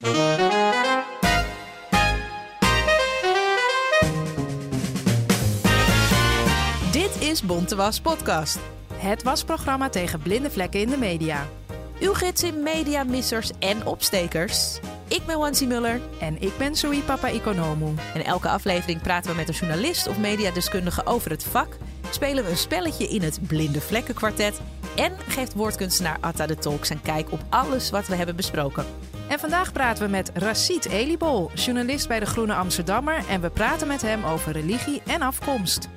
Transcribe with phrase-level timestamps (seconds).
[0.00, 0.10] Dit
[7.18, 8.58] is Bonte Was Podcast.
[8.94, 11.46] Het wasprogramma tegen blinde vlekken in de media.
[11.98, 14.78] Uw gids in mediamissers en opstekers.
[15.08, 17.94] Ik ben Wansi Muller En ik ben Sui Papa Economu.
[18.14, 21.76] en elke aflevering praten we met een journalist of mediadeskundige over het vak.
[22.10, 24.60] Spelen we een spelletje in het Blinde Vlekken Kwartet.
[24.96, 28.84] En geeft woordkunstenaar Atta de Tolk zijn kijk op alles wat we hebben besproken.
[29.30, 33.28] En vandaag praten we met Racit Elibol, journalist bij de Groene Amsterdammer.
[33.28, 35.88] En we praten met hem over religie en afkomst.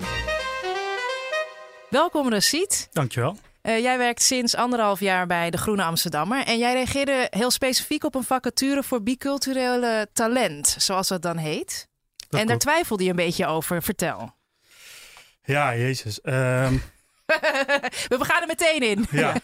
[1.90, 2.88] Welkom Racit.
[2.92, 3.38] Dankjewel.
[3.62, 6.46] Eh, jij werkt sinds anderhalf jaar bij de Groene Amsterdammer.
[6.46, 11.88] En jij reageerde heel specifiek op een vacature voor biculturele talent, zoals dat dan heet.
[12.30, 13.84] Dat en daar twijfelde je een beetje over.
[13.84, 14.36] Vertel.
[15.44, 16.22] Ja, jezus.
[16.22, 16.74] Ehm,
[18.14, 19.06] we gaan er meteen in.
[19.12, 19.34] ja.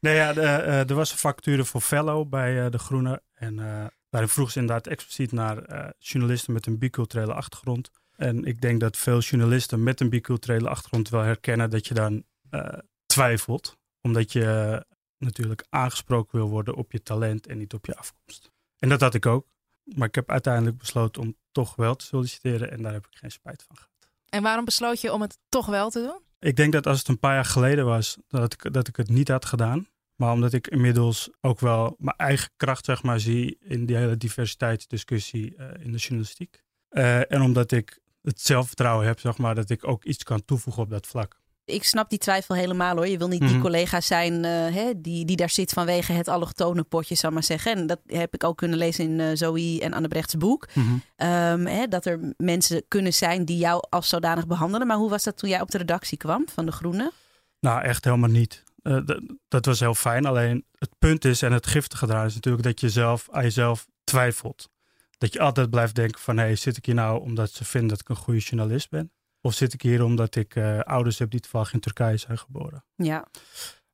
[0.00, 3.22] Nee, ja, eh, er was een vacature voor fellow bij eh, De Groene.
[3.40, 7.90] En eh daarin vroeg ze inderdaad expliciet naar eh, journalisten met een biculturele achtergrond.
[8.16, 12.24] En ik denk dat veel journalisten met een biculturele achtergrond wel herkennen dat je dan
[12.50, 13.78] eh, twijfelt.
[14.00, 14.84] Omdat je
[15.18, 18.50] natuurlijk aangesproken wil worden op je talent en niet op je afkomst.
[18.78, 19.46] En dat had ik ook.
[19.84, 23.30] Maar ik heb uiteindelijk besloten om toch wel te solliciteren en daar heb ik geen
[23.30, 23.90] spijt van gehad.
[24.28, 26.20] En waarom besloot je om het toch wel te doen?
[26.38, 29.08] Ik denk dat als het een paar jaar geleden was, dat ik, dat ik het
[29.08, 29.88] niet had gedaan.
[30.20, 34.16] Maar omdat ik inmiddels ook wel mijn eigen kracht zeg maar, zie in die hele
[34.16, 36.62] diversiteitsdiscussie eh, in de journalistiek.
[36.88, 40.82] Eh, en omdat ik het zelfvertrouwen heb zeg maar, dat ik ook iets kan toevoegen
[40.82, 41.38] op dat vlak.
[41.64, 43.08] Ik snap die twijfel helemaal hoor.
[43.08, 43.60] Je wil niet die Mhm.
[43.60, 47.72] collega zijn eh, hè, die, die daar zit vanwege het allochtone potje, zou maar zeggen.
[47.76, 50.68] En dat heb ik ook kunnen lezen in eh, Zoe en Anne Brechts boek.
[51.16, 54.86] Ehm, hè, dat er mensen kunnen zijn die jou als zodanig behandelen.
[54.86, 57.12] Maar hoe was dat toen jij op de redactie kwam van De Groene?
[57.60, 58.62] Nou, echt helemaal niet.
[58.82, 59.00] Eh,
[59.48, 60.26] dat was heel fijn.
[60.26, 63.86] Alleen het punt is, en het giftige eraan is natuurlijk dat je zelf aan jezelf
[64.04, 64.70] twijfelt.
[65.18, 67.88] Dat je altijd blijft denken van, hé, hey, zit ik hier nou omdat ze vinden
[67.88, 69.12] dat ik een goede journalist ben?
[69.40, 72.84] Of zit ik hier omdat ik eh, ouders heb die toevallig in Turkije zijn geboren?
[72.94, 73.26] Ja,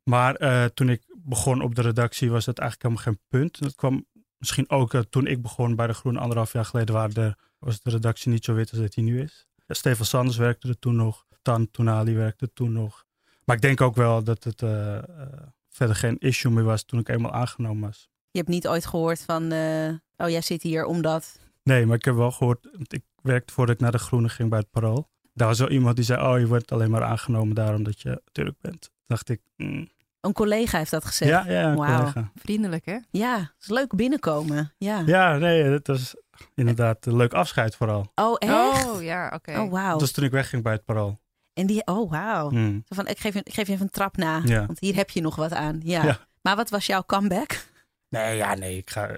[0.03, 3.63] Maar eh, toen ik begon op de redactie was dat eigenlijk helemaal geen punt.
[3.63, 4.07] Dat kwam
[4.39, 7.91] misschien ook toen ik begon bij de Groen anderhalf jaar geleden waren de, was de
[7.91, 9.47] redactie niet zo wit als dat die nu is.
[9.67, 11.27] Ja, Stefan Sanders werkte er toen nog.
[11.43, 13.06] Tan Toenali werkte toen nog.
[13.47, 15.03] Maar ik denk ook wel dat het eh, eh,
[15.69, 18.09] verder geen issue meer was toen ik eenmaal aangenomen was.
[18.31, 21.39] je hebt niet ooit gehoord van, eh, oh jij zit hier omdat...
[21.63, 24.49] Nee, maar ik heb wel gehoord, want ik werkte voordat ik naar de Groene ging
[24.51, 25.09] bij het Parool.
[25.33, 28.23] Daar was wel iemand die zei, oh je wordt alleen maar aangenomen daarom dat je
[28.33, 28.81] Turk bent.
[28.81, 29.89] Toen dacht ik, mm,
[30.21, 31.31] Een collega heeft dat gezegd.
[31.31, 31.99] ja, ja, een Wauw.
[31.99, 32.31] collega.
[32.35, 32.99] Vriendelijk, hè?
[33.11, 34.73] Ja, het is leuk binnenkomen.
[34.79, 35.03] Ja.
[35.07, 36.15] Ja, nee, het was
[36.55, 38.13] inderdaad een leuk afscheid vooral.
[38.15, 38.87] Oh, echt?
[38.87, 39.59] Oh, ja, oké.
[39.61, 39.91] Oh, wauw.
[39.91, 41.19] Dat was toen ik wegging bij het Parool.
[41.57, 42.49] En die, oh, wauw.
[42.51, 42.83] Hmm.
[42.89, 44.67] Zo Van, ik, geef je, ik geef je even een trap na, Ja.
[44.67, 45.81] want hier heb je nog wat aan.
[45.85, 46.05] Ja.
[46.05, 46.19] Ja.
[46.43, 47.65] Maar wat was jouw comeback?
[48.09, 49.17] Nee, ja, nee, ik ga...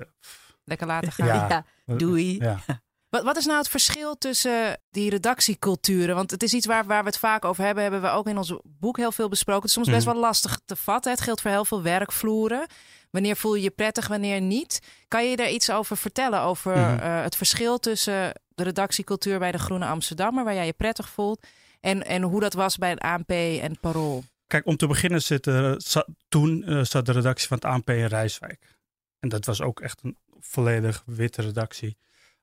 [0.65, 1.27] Lekker laten gaan.
[1.27, 1.65] Ja.
[1.97, 2.39] doei.
[2.41, 2.59] Ja.
[3.11, 6.15] Wat, wat is nou het verschil tussen die redactieculturen?
[6.15, 7.83] Want het is iets waar, waar we het vaak over hebben.
[7.83, 9.61] Hebben we ook in ons boek heel veel besproken.
[9.61, 10.13] Het is soms best Mhm.
[10.15, 11.13] wel lastig te vatten.
[11.13, 12.67] Het geldt voor heel veel werkvloeren.
[13.11, 14.81] Wanneer voel je je prettig, wanneer niet?
[15.09, 16.41] Kan je daar iets over vertellen?
[16.41, 16.99] Over Mhm.
[16.99, 21.47] eh, het verschil tussen de redactiecultuur bij de Groene Amsterdammer, waar jij je prettig voelt,
[21.81, 24.25] en, en hoe dat was bij het ANP en het Parool?
[24.47, 27.91] Kijk, om te beginnen zit er, za- toen eh, zat de redactie van het ANP
[27.91, 28.77] in Rijswijk.
[29.21, 31.97] En dat was ook echt een volledig witte redactie.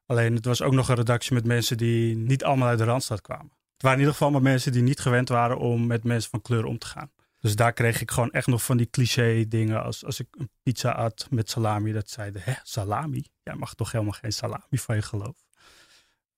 [0.05, 3.21] Alleen het was ook nog een redactie met mensen die niet allemaal uit de Randstad
[3.21, 3.51] kwamen.
[3.73, 6.41] Het waren in ieder geval maar mensen die niet gewend waren om met mensen van
[6.41, 7.11] kleur om te gaan.
[7.39, 9.83] Dus daar kreeg ik gewoon echt nog van die cliché dingen.
[9.83, 13.25] Als, als ik een pizza at met salami, dat zeiden, hè, salami?
[13.43, 15.44] Jij mag toch helemaal geen salami van je geloof?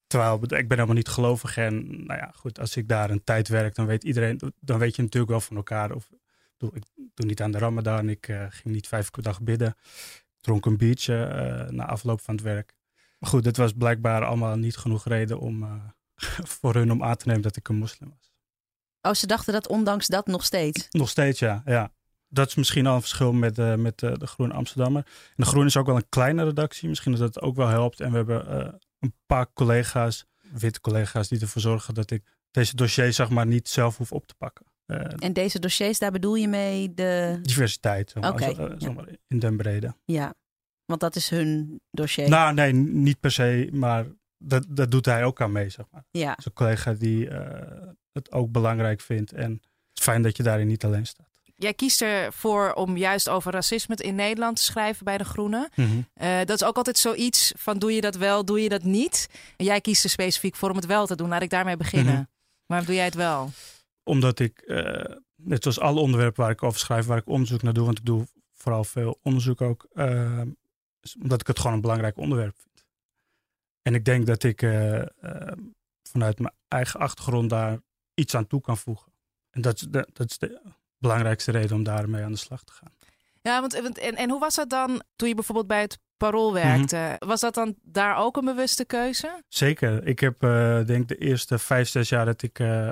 [0.08, 1.56] Terwijl ik ben helemaal niet gelovig.
[1.56, 4.96] En nou ja, goed, als ik daar een tijd werk, dan weet iedereen, dan weet
[4.96, 5.94] je natuurlijk wel van elkaar.
[5.94, 6.08] Of,
[6.58, 6.82] ik
[7.14, 9.76] doe niet aan de Ramadan, ik eh, ging niet vijf keer per dag bidden.
[10.40, 12.76] Dronk een biertje eh, na afloop van het werk.
[13.18, 15.72] Maar goed, het was blijkbaar allemaal niet genoeg reden om eh,
[16.56, 18.32] voor hun om aan te nemen dat ik een moslim was.
[19.02, 20.86] Oh, ze dachten dat ondanks dat nog steeds.
[20.90, 21.62] Nog steeds, ja.
[21.64, 21.92] ja.
[22.28, 25.02] Dat is misschien al een verschil met, eh, met de Groene Amsterdammer.
[25.06, 26.88] En de Groene is ook wel een kleine redactie.
[26.88, 28.00] Misschien dat het ook wel helpt.
[28.00, 33.16] En we hebben een paar collega's, witte collega's, die ervoor zorgen dat ik deze dossiers
[33.16, 34.66] zeg maar niet zelf hoef op te pakken.
[34.86, 37.38] Eh, En deze dossiers, daar bedoel je mee de...
[37.42, 38.74] diversiteit, zeg maar, Oké, zo- ja.
[38.78, 39.94] zeg maar, in den brede.
[40.04, 40.34] Ja,
[40.84, 42.28] want dat is hun dossier.
[42.28, 44.06] Nou, nee, niet per se, maar
[44.38, 46.04] dat, dat doet hij ook aan mee, zeg maar.
[46.10, 46.28] ja.
[46.28, 49.32] Dat is een collega die eh, het ook belangrijk vindt.
[49.32, 51.37] En het is fijn dat je daarin niet alleen staat.
[51.60, 55.68] Jij kiest ervoor om juist over racisme in Nederland te schrijven bij de Groenen.
[55.74, 56.00] Mhm.
[56.14, 59.28] Eh, dat is ook altijd zoiets van doe je dat wel, doe je dat niet.
[59.56, 61.28] En jij kiest er specifiek voor om het wel te doen.
[61.28, 62.12] Laat ik daarmee beginnen.
[62.14, 62.22] Mhm.
[62.66, 63.50] Waarom doe jij het wel?
[64.02, 67.72] Omdat ik, eh, net zoals alle onderwerpen waar ik over schrijf, waar ik onderzoek naar
[67.72, 69.86] doe, want ik doe vooral veel onderzoek ook.
[69.92, 70.40] eh,
[71.22, 72.84] omdat ik het gewoon een belangrijk onderwerp vind.
[73.82, 74.60] En ik denk dat ik
[76.02, 77.78] vanuit mijn eigen achtergrond daar
[78.14, 79.12] iets aan toe kan voegen.
[79.50, 80.60] En dat, dat, dat is de
[80.98, 82.92] belangrijkste reden om daarmee aan de slag te gaan.
[83.42, 86.96] Ja, want en, en hoe was dat dan toen je bijvoorbeeld bij het Parool werkte?
[86.96, 87.28] Mhm.
[87.28, 89.42] Was dat dan daar ook een bewuste keuze?
[89.48, 90.06] Zeker.
[90.06, 92.90] Ik heb uh, denk de eerste vijf, zes jaar dat ik uh,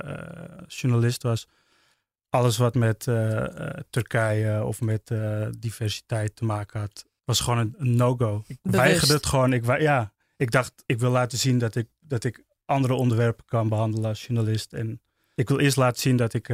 [0.67, 1.49] journalist was,
[2.31, 3.05] alles wat met
[3.91, 5.11] Turkije of met
[5.59, 8.43] diversiteit te maken had, was gewoon een, no-go.
[8.47, 9.53] Ik weigerde het gewoon.
[9.53, 13.69] Ik, ja, ik dacht, ik wil laten zien dat ik, dat ik andere onderwerpen kan
[13.69, 14.73] behandelen als journalist.
[14.73, 15.01] En
[15.37, 16.49] ik wil eerst laten zien dat ik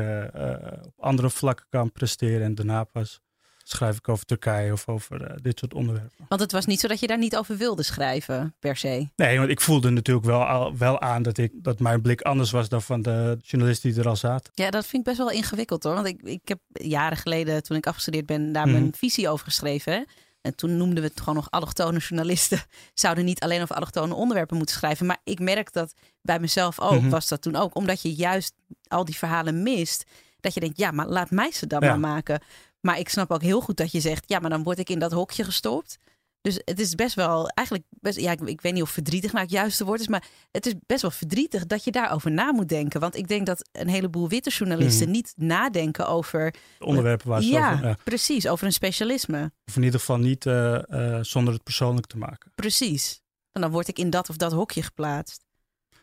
[0.84, 2.42] op andere vlakken kan presteren.
[2.42, 3.20] En daarna pas
[3.64, 6.26] schrijf ik over Turkije of over uh, dit soort onderwerpen.
[6.28, 9.08] Want het was niet zo dat je daar niet over wilde schrijven, per se.
[9.16, 12.50] Nee, want ik voelde natuurlijk wel, al, wel aan dat, ik, dat mijn blik anders
[12.50, 14.52] was dan van de journalisten die er al zaten.
[14.54, 15.94] Ja, dat vind ik best wel ingewikkeld hoor.
[15.94, 18.94] Want ik, ik heb jaren geleden, toen ik afgestudeerd ben, daar mijn mhm.
[18.96, 20.06] visie over geschreven.
[20.42, 22.60] En toen noemden we het gewoon nog allochtone journalisten.
[22.94, 25.06] Zouden niet alleen over allochtone onderwerpen moeten schrijven.
[25.06, 27.08] Maar ik merk dat bij mezelf ook, mhm.
[27.08, 27.76] was dat toen ook.
[27.76, 28.54] Omdat je juist
[28.88, 30.04] al die verhalen mist.
[30.40, 32.42] Dat je denkt, ja, maar laat mij ze dan maar maken.
[32.80, 34.98] Maar ik snap ook heel goed dat je zegt, ja, maar dan word ik in
[34.98, 35.98] dat hokje gestopt.
[36.42, 39.44] Dus het is best wel, eigenlijk, best, ja, ik, ik, weet niet of verdrietig nou
[39.44, 42.68] het juiste woord is, maar het is best wel verdrietig dat je daarover na moet
[42.68, 43.00] denken.
[43.00, 45.16] Want ik denk dat een heleboel witte journalisten mhm.
[45.16, 49.52] niet nadenken over onderwerpen waar ze ja, over, ja, precies, over een specialisme.
[49.64, 52.52] Of in ieder geval niet uh, zonder het persoonlijk te maken.
[52.54, 53.22] Precies.
[53.52, 55.44] En dan word ik in dat of dat hokje geplaatst.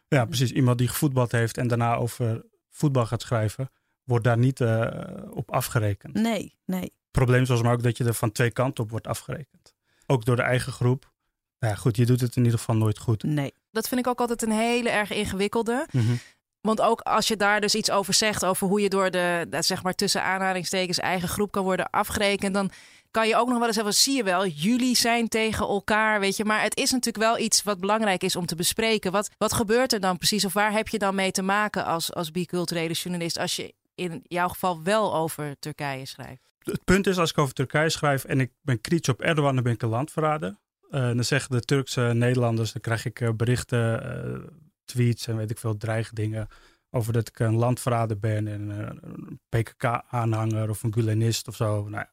[0.07, 0.51] Ja, precies.
[0.51, 3.69] Iemand die gevoetbald heeft en daarna over voetbal gaat schrijven
[4.03, 4.87] wordt daar niet uh,
[5.29, 6.13] op afgerekend.
[6.13, 6.81] Nee, nee.
[6.81, 9.75] Het probleem is maar ook dat je er van twee kanten op wordt afgerekend.
[10.11, 11.11] Ook door de eigen groep.
[11.59, 13.23] Nou ja, goed, je doet het in ieder geval nooit goed.
[13.23, 13.53] Nee.
[13.71, 15.87] Dat vind ik ook altijd een hele erg ingewikkelde.
[15.91, 16.19] Mm
[16.61, 19.83] Want ook als je daar dus iets over zegt, over hoe je door de, zeg
[19.83, 22.71] maar tussen aanhalingstekens eigen groep kan worden afgerekend, dan
[23.11, 26.37] kan je ook nog wel eens zeggen, zie je wel, jullie zijn tegen elkaar, weet
[26.37, 26.45] je.
[26.45, 29.11] Maar het is natuurlijk wel iets wat belangrijk is om te bespreken.
[29.11, 30.45] Wat, wat gebeurt er dan precies?
[30.45, 34.23] Of waar heb je dan mee te maken als, als biculturele journalist als je in
[34.27, 36.48] jouw geval wel over Turkije schrijft?
[36.63, 39.63] Het punt is, als ik over Turkije schrijf en ik ben kritisch op Erdogan, dan
[39.63, 40.57] ben ik een landverrader.
[40.91, 44.47] Uh, dan zeggen de Turkse Nederlanders, dan krijg ik uh, berichten, uh,
[44.85, 46.47] tweets en weet ik veel, dreigdingen
[46.89, 51.89] over dat ik een landverrader ben en een PKK-aanhanger of een Gulenist of zo.
[51.89, 52.05] Nou,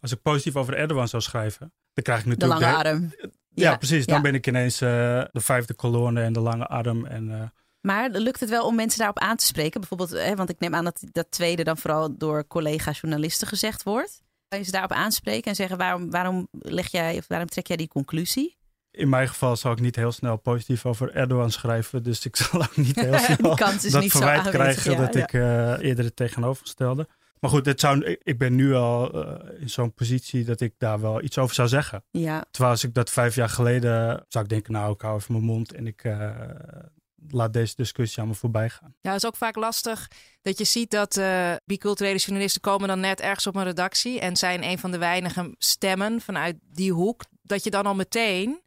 [0.00, 2.60] als ik positief over Erdogan zou schrijven, dan krijg ik natuurlijk...
[2.60, 3.14] De lange arm.
[3.54, 4.06] Ja, precies.
[4.06, 7.52] Dan ben ik ineens de vijfde kolonne en de lange arm en
[7.84, 9.80] maar lukt het wel om mensen daarop aan te spreken?
[9.80, 14.22] Bijvoorbeeld, hè, want ik neem aan dat dat tweede dan vooral door collega-journalisten gezegd wordt.
[14.48, 17.76] Kan je ze daarop aanspreken en zeggen waarom, waarom leg jij of waarom trek jij
[17.76, 18.56] die conclusie?
[18.90, 22.02] In mijn geval zal ik niet heel snel positief over Erdogan schrijven.
[22.02, 26.04] Dus ik zal ook niet heel snel dat niet verwijt krijgen dat ik uh, eerder
[26.04, 27.08] het tegenovergestelde.
[27.40, 31.00] Maar goed, het zou, ik ben nu al uh, in zo'n positie dat ik daar
[31.00, 32.04] wel iets over zou zeggen.
[32.10, 32.44] Ja.
[32.50, 35.44] Terwijl als ik dat vijf jaar geleden zou ik denken, nou ik hou even mijn
[35.44, 36.30] mond en ik uh,
[37.30, 38.94] laat deze discussie allemaal voorbij gaan.
[39.00, 40.10] Ja, het is ook vaak lastig
[40.42, 44.36] dat je ziet dat uh, biculturele journalisten komen dan net ergens op een redactie en
[44.36, 47.24] zijn een van de weinige stemmen vanuit die hoek.
[47.42, 48.62] Dat je dan al meteen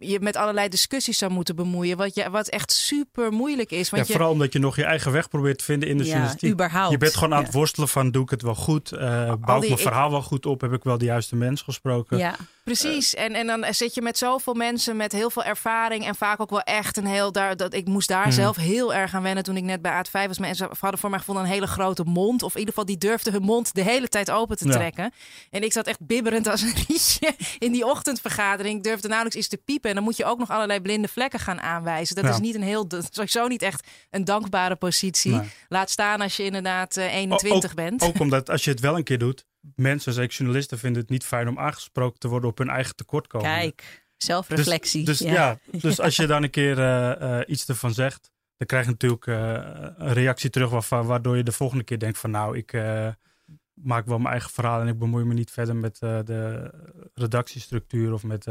[0.00, 1.96] je met allerlei discussies zou moeten bemoeien.
[1.96, 3.90] Wat, je, wat echt super moeilijk is.
[3.90, 6.10] Want ja, vooral omdat je nog je eigen weg probeert te vinden in de ja,
[6.10, 6.50] journalistiek.
[6.52, 6.90] Überhaupt.
[6.90, 8.92] Je bent gewoon aan het worstelen van doe ik het wel goed?
[8.92, 9.00] Uh,
[9.40, 10.60] bouw ik mijn verhaal wel goed op?
[10.60, 12.18] Heb ik wel de juiste mens gesproken?
[12.18, 12.36] Ja,
[12.78, 13.14] precies.
[13.14, 16.06] en, en dan zit je met zoveel mensen met heel veel ervaring.
[16.06, 17.32] En vaak ook wel echt een heel...
[17.32, 18.30] Daar, dat, ik moest daar mhm.
[18.30, 20.38] zelf heel erg aan wennen toen ik net bij A5 was.
[20.38, 22.42] Mensen hadden voor mij gevonden een hele grote mond.
[22.42, 25.12] Of in ieder geval die durfden hun mond de hele tijd open te trekken.
[25.50, 28.76] En ik zat echt bibberend als een rietje in die ochtendvergadering.
[28.76, 29.88] Ik durfde nauwelijks iets te piepen.
[29.88, 32.16] En dan moet je ook nog allerlei blinde vlekken gaan aanwijzen.
[32.16, 35.40] Dat is niet een heel, sowieso niet echt een dankbare positie.
[35.68, 38.02] Laat staan als je inderdaad 21 ook, bent.
[38.02, 39.44] Ook omdat als je het wel een keer doet,
[39.74, 43.50] mensen, zeker journalisten, vinden het niet fijn om aangesproken te worden op hun eigen tekortkomen.
[43.50, 45.04] Kijk, zelfreflectie.
[45.04, 45.58] Dus, dus ja.
[45.70, 49.26] dus als je dan een keer uh, uh, iets ervan zegt, dan krijg je natuurlijk
[49.26, 49.36] uh,
[49.96, 52.72] een reactie terug waarvan, waardoor je de volgende keer denkt van nou, ik
[53.74, 56.70] maak wel mijn eigen verhaal en ik bemoei me niet verder met de
[57.14, 58.46] redactiestructuur of met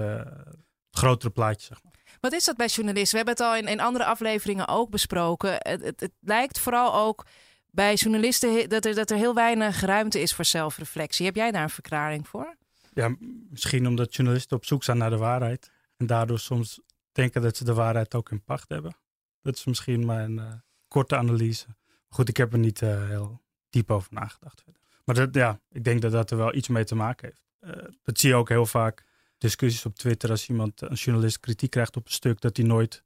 [0.91, 1.89] grotere plaatje, zeg maar.
[2.19, 3.11] Wat is dat bij journalisten?
[3.11, 5.51] We hebben het al in, in andere afleveringen ook besproken.
[5.51, 7.25] Het, het, het, lijkt vooral ook
[7.71, 11.25] bij journalisten dat er, dat er heel weinig ruimte is voor zelfreflectie.
[11.25, 12.55] Heb jij daar een verklaring voor?
[12.93, 13.15] Ja,
[13.49, 15.71] misschien omdat journalisten op zoek zijn naar de waarheid.
[15.97, 16.79] En daardoor soms
[17.11, 18.95] denken dat ze de waarheid ook in pacht hebben.
[19.41, 20.53] Dat is misschien mijn uh,
[20.87, 21.67] korte analyse.
[22.09, 24.63] Goed, ik heb er niet uh, heel diep over nagedacht.
[25.05, 27.77] Maar dat, ja, ik denk dat dat er wel iets mee te maken heeft.
[27.77, 29.05] Uh, dat zie je ook heel vaak
[29.37, 33.03] discussies op Twitter als iemand, een journalist, kritiek krijgt op een stuk, dat hij nooit,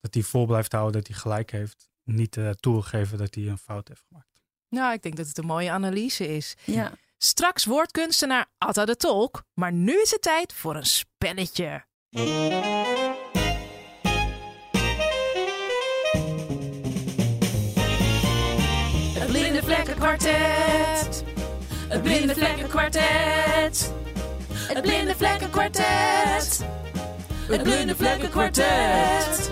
[0.00, 1.90] dat hij vol blijft houden dat hij gelijk heeft.
[2.06, 4.28] Niet uh, toegeven dat hij een fout heeft gemaakt.
[4.68, 6.54] Nou, ik denk dat het een mooie analyse is.
[6.64, 6.92] Ja.
[7.18, 11.84] Straks woordkunstenaar Atta de Tolk, maar nu is het tijd voor een spelletje.
[19.18, 21.24] Het Blinde Vlekken Kwartet.
[21.88, 23.92] Het Blinde Vlekken Kwartet.
[24.50, 26.64] Het Blinde Vlekken Kwartet.
[27.46, 29.50] Het Blinde Vlekken Kwartet.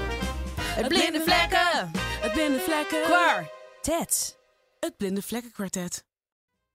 [0.58, 2.03] Het Blinde Vlekken.
[2.34, 3.02] Het blinde vlekken.
[3.02, 4.38] Kwartet.
[4.80, 6.04] Het Blinde Vlekkenkwartet.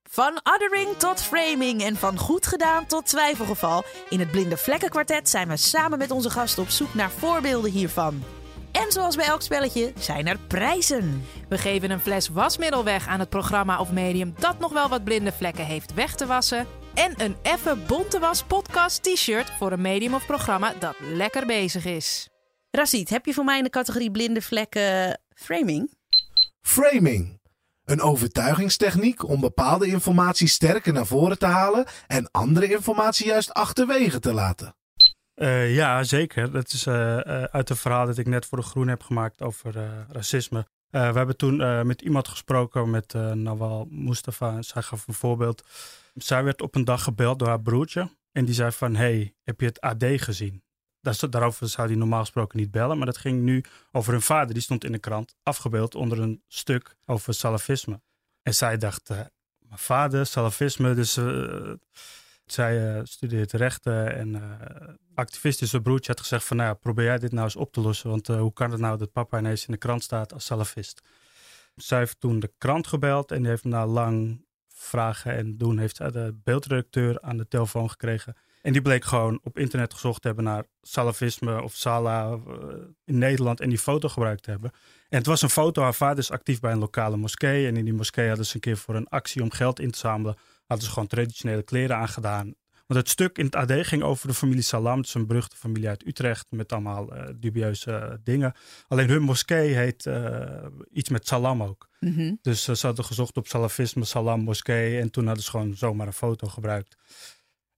[0.04, 3.84] Van othering tot framing en van goed gedaan tot twijfelgeval.
[4.10, 8.24] In het Blinde Vlekkenkwartet zijn we samen met onze gasten op zoek naar voorbeelden hiervan.
[8.72, 11.26] En zoals bij elk spelletje zijn er prijzen.
[11.50, 15.04] We geven een fles wasmiddel weg aan het programma of medium dat nog wel wat
[15.04, 16.68] blinde vlekken heeft weg te wassen.
[16.94, 21.86] En een effe bonte was podcast t-shirt voor een medium of programma dat lekker bezig
[21.86, 22.30] is.
[22.72, 25.94] Rashid, heb je voor mij in de categorie blinde vlekken framing?
[26.62, 27.40] Framing.
[27.86, 34.20] Een overtuigingstechniek om bepaalde informatie sterker naar voren te halen en andere informatie juist achterwege
[34.20, 34.76] te laten.
[35.34, 36.52] Eh, ja, zeker.
[36.52, 39.42] Dat is eh, eh, uit een verhaal dat ik net voor de Groen heb gemaakt
[39.42, 40.68] over eh, racisme.
[40.90, 44.62] Eh, we hebben toen eh, met iemand gesproken, met eh, Nawal Mustafa.
[44.62, 45.64] Zij gaf een voorbeeld.
[46.14, 48.10] Zij werd op een dag gebeld door haar broertje.
[48.32, 50.64] En die zei van, hey, heb je het AD gezien?
[51.02, 52.98] Daarover zou hij normaal gesproken niet bellen.
[52.98, 54.54] Maar dat ging nu over hun vader.
[54.54, 58.02] Die stond in de krant afgebeeld onder een stuk over salafisme.
[58.42, 59.18] En zij dacht, eh,
[59.58, 60.94] mijn vader, salafisme.
[60.94, 61.72] Dus eh,
[62.46, 64.58] zij eh, studeert rechten en
[65.16, 67.82] activist is zijn broertje had gezegd van nou probeer jij dit nou eens op te
[67.82, 68.10] lossen.
[68.10, 71.02] Want hoe kan het nou dat papa ineens in de krant staat als salafist?
[71.76, 75.98] Zij heeft toen de krant gebeld en die heeft na lang vragen en doen heeft
[75.98, 78.36] de beeldredacteur aan de telefoon gekregen.
[78.62, 82.58] En die bleek gewoon op internet gezocht te hebben naar salafisme of sala eh,
[83.06, 84.72] in Nederland en die foto gebruikt te hebben.
[85.10, 87.68] En het was een foto, haar vader is actief bij een lokale moskee.
[87.68, 90.00] En in die moskee hadden ze een keer voor een actie om geld in te
[90.00, 92.56] zamelen, hadden ze gewoon traditionele kleren aangedaan.
[92.90, 94.98] Want het stuk in het AD ging over de familie Salam.
[94.98, 98.54] Het is een beruchte familie uit Utrecht met allemaal eh, dubieuze dingen.
[98.88, 101.90] Alleen hun moskee heet eh, iets met Salam ook.
[102.00, 102.36] Mhm.
[102.42, 105.00] Dus ze hadden gezocht op salafisme, Salam, moskee.
[105.00, 106.96] En toen hadden ze gewoon zomaar een foto gebruikt.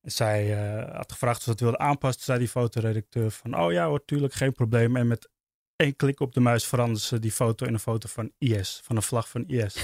[0.01, 2.23] Zij eh, had gevraagd of ze het wilde aanpassen.
[2.23, 4.95] Zei die fotoredacteur van, oh ja hoor, tuurlijk, geen probleem.
[4.95, 5.29] En met
[5.75, 8.79] één klik op de muis veranderde ze die foto in een foto van IS.
[8.83, 9.75] Van een vlag van IS.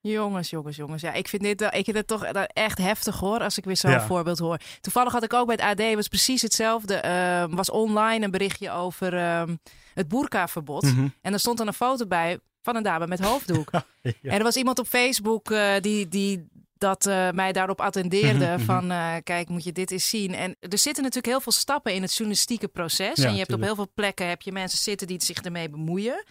[0.00, 1.02] Jongens, jongens, jongens.
[1.02, 3.64] Ja, ik vind dit, wel- ik vind het toch eh, echt heftig hoor, als ik
[3.64, 4.06] weer zo'n Ja.
[4.06, 4.58] voorbeeld hoor.
[4.80, 6.94] Toevallig had ik ook bij het AD, was precies hetzelfde.
[6.94, 9.56] eh, was online een berichtje over ehm,
[9.94, 10.82] het boerkaverbod.
[10.82, 11.08] Mhm.
[11.20, 13.70] En er stond dan een foto bij van een dame met hoofddoek.
[14.02, 14.30] Ja.
[14.30, 18.44] En er was iemand op Facebook eh, die, die dat eh, mij daarop attendeerde.
[18.44, 18.64] Mhm, mhm.
[18.64, 20.34] Van eh, kijk, moet je dit eens zien.
[20.34, 23.16] En er zitten natuurlijk heel veel stappen in het journalistieke proces.
[23.18, 25.68] Ja, en je hebt op heel veel plekken heb je mensen zitten die zich ermee
[25.68, 26.24] bemoeien.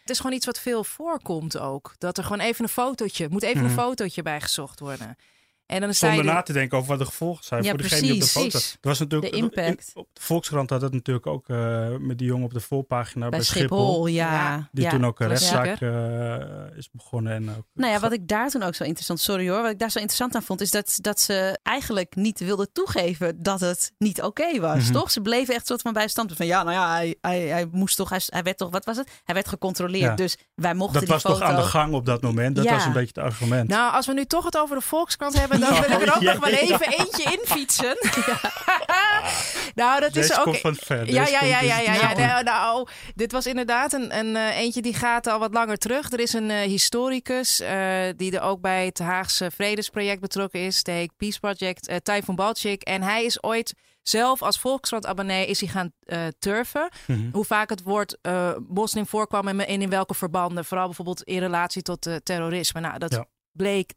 [0.00, 1.94] Het is gewoon iets wat veel voorkomt ook.
[1.98, 3.66] Dat er gewoon even een fotootje, moet even Mhm.
[3.70, 5.16] een fotootje bij gezocht worden.
[5.72, 8.00] En dan Zonder er- na te denken over wat de gevolgen zijn Ja, voor degene
[8.00, 8.48] die op de foto.
[8.48, 8.72] Precies.
[8.72, 9.92] Er was natuurlijk De impact.
[9.94, 13.28] in- op de Volkskrant had het natuurlijk ook eh, met die jongen op de voorpagina
[13.28, 14.32] bij, Bij Schiphol, ja.
[14.32, 14.90] Ja, Die ja.
[14.90, 17.32] toen ook een rechtszaak eh, is begonnen.
[17.32, 19.78] En ook, Nou ja, wat ik daar toen ook zo interessant, sorry hoor, wat ik
[19.78, 23.92] daar zo interessant aan vond, is dat, dat ze eigenlijk niet wilden toegeven dat het
[23.98, 24.92] niet oké was, Mhm.
[24.92, 25.10] toch?
[25.10, 27.96] Ze bleven echt soort van bij stand van, ja, nou ja, hij, hij, hij moest
[27.96, 29.10] toch, hij, hij werd toch, wat was het?
[29.24, 30.14] Hij werd gecontroleerd, Ja.
[30.14, 31.38] dus wij mochten dat die was foto...
[31.38, 32.56] toch aan de gang op dat moment.
[32.56, 32.72] Dat Ja.
[32.74, 33.68] was een beetje het argument.
[33.68, 36.20] Nou, als we nu toch het over de Volkskrant hebben, dan wil ik er ook
[36.22, 37.96] nog wel even eentje infietsen.
[39.74, 40.56] nou, dat is ook.
[40.56, 40.76] van.
[41.04, 44.56] Ja, ja, ja, dus ja, ja, van- Nou, nou, dit was inderdaad een, een eh,
[44.58, 46.10] eentje die gaat al wat langer terug.
[46.12, 50.82] Er is een eh, historicus eh, die er ook bij het Haagse Vredesproject betrokken is.
[50.82, 52.82] De Peace Project, uh, Typhon Balcik.
[52.82, 56.88] En hij is ooit zelf als Volkskrant-abonnee is hij gaan eh, turven.
[57.06, 57.20] Mhm.
[57.32, 60.64] Hoe vaak het woord eh, moslim voorkwam en in, in welke verbanden.
[60.64, 62.80] Vooral bijvoorbeeld in relatie tot eh, terrorisme.
[62.80, 63.24] Nou, dat Ja.
[63.52, 63.92] bleek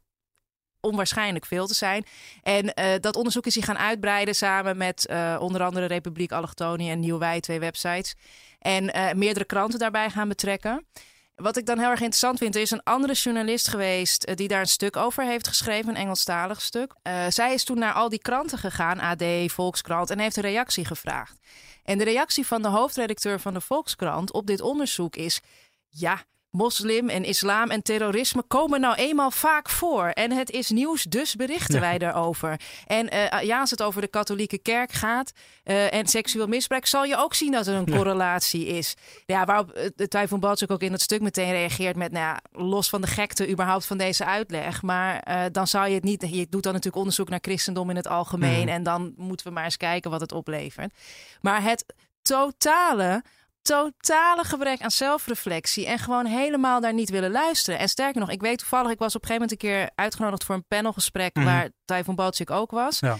[0.86, 2.06] onwaarschijnlijk veel te zijn.
[2.42, 6.90] En eh, dat onderzoek is hij gaan uitbreiden samen met eh, onder andere Republiek Allochtonië
[6.90, 8.14] en Nieuwwij, twee websites.
[8.58, 10.86] En eh, meerdere kranten daarbij gaan betrekken.
[11.34, 14.60] Wat ik dan heel erg interessant vind, er is een andere journalist geweest die daar
[14.60, 16.94] een stuk over heeft geschreven, een Engelstalig stuk.
[17.28, 21.38] Zij is toen naar al die kranten gegaan, AD, Volkskrant, en heeft een reactie gevraagd.
[21.84, 25.40] En de reactie van de hoofdredacteur van de Volkskrant op dit onderzoek is:
[25.88, 26.24] ja,
[26.56, 30.06] moslim en islam en terrorisme komen nou eenmaal vaak voor.
[30.06, 32.60] En het is nieuws, dus berichten wij daarover.
[32.86, 35.32] En eh, ja, als het over de katholieke kerk gaat
[35.66, 38.94] eh, en seksueel misbruik, zal je ook zien dat er een correlatie is.
[39.26, 42.88] Ja, waarop eh, de Balczuk ook in het stuk meteen reageert met, nou ja, los
[42.88, 44.82] van de gekte überhaupt van deze uitleg.
[44.82, 47.96] Maar eh, dan zou je het niet, je doet dan natuurlijk onderzoek naar christendom in
[47.96, 48.60] het algemeen.
[48.60, 48.68] Mhm.
[48.68, 50.94] En dan moeten we maar eens kijken wat het oplevert.
[51.40, 51.84] Maar het
[52.22, 53.22] totale
[53.66, 57.80] totale gebrek aan zelfreflectie en gewoon helemaal daar niet willen luisteren.
[57.80, 60.44] En sterker nog, ik weet toevallig, ik was op een gegeven moment een keer uitgenodigd
[60.44, 61.44] voor een panelgesprek Mhm.
[61.44, 62.98] waar Typhon Bootzik ook was.
[63.00, 63.16] Ja.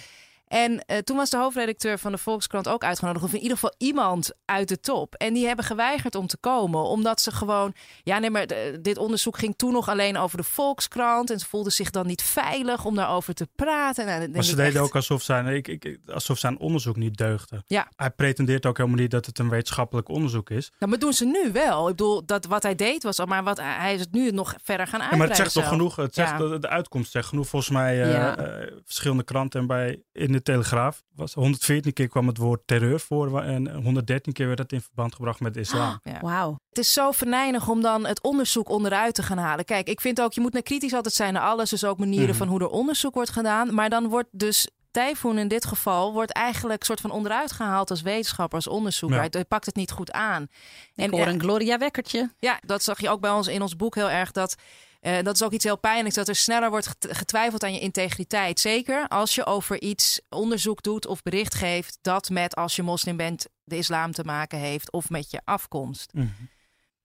[0.47, 3.25] En eh, toen was de hoofdredacteur van de Volkskrant ook uitgenodigd.
[3.25, 5.15] Of in ieder geval iemand uit de top.
[5.15, 6.83] En die hebben geweigerd om te komen.
[6.83, 7.73] Omdat ze gewoon...
[8.03, 11.31] Ja, nee, maar eh, dit onderzoek ging toen nog alleen over de Volkskrant.
[11.31, 14.07] En ze voelden zich dan niet veilig om daarover te praten.
[14.07, 17.63] Nou, Maar ze deden echt- ook alsof zijn, ik, ik, alsof zijn onderzoek niet deugde.
[17.67, 17.89] Ja.
[17.97, 20.73] Hij pretendeert ook helemaal niet dat het een wetenschappelijk onderzoek is.
[20.79, 21.89] Nou, maar doen ze nu wel.
[21.89, 23.27] Ik bedoel, dat wat hij deed was al...
[23.27, 25.19] Maar wat, hij is het nu nog verder gaan Ja, uitbreiden.
[25.19, 25.97] maar het zegt toch genoeg?
[25.97, 26.39] Het zegt, Ja.
[26.39, 27.49] de, de uitkomst zegt genoeg.
[27.49, 28.37] Volgens mij eh, Ja.
[28.37, 33.01] eh, verschillende kranten en bij in de Telegraaf was 114 keer kwam het woord terreur
[33.01, 36.01] voor en 113 keer werd het in verband gebracht met de islam.
[36.03, 36.21] Ja.
[36.21, 36.57] Wauw.
[36.69, 39.65] Het is zo venijnig om dan het onderzoek onderuit te gaan halen.
[39.65, 41.71] Kijk, ik vind ook, je moet naar kritisch altijd zijn naar alles.
[41.71, 42.37] Dus ook manieren Mhm.
[42.37, 43.75] van hoe er onderzoek wordt gedaan.
[43.75, 48.03] Maar dan wordt dus Typhoon in dit geval wordt eigenlijk soort van onderuit gehaald als
[48.03, 49.23] wetenschapper, als onderzoeker.
[49.23, 49.29] Ja.
[49.31, 50.47] Hij, pakt het niet goed aan.
[50.95, 52.31] Ik hoor ja, een Gloria Wekkertje.
[52.39, 54.33] ja, dat zag je ook bij ons in ons boek heel erg.
[54.33, 54.55] Dat,
[55.01, 57.81] eh, dat is ook iets heel pijnlijks, dat er sneller wordt get- getwijfeld aan je
[57.81, 58.61] integriteit.
[58.61, 63.17] Zeker als je over iets onderzoek doet of bericht geeft dat met als je moslim
[63.17, 66.11] bent de islam te maken heeft of met je afkomst.
[66.13, 66.27] Mhm.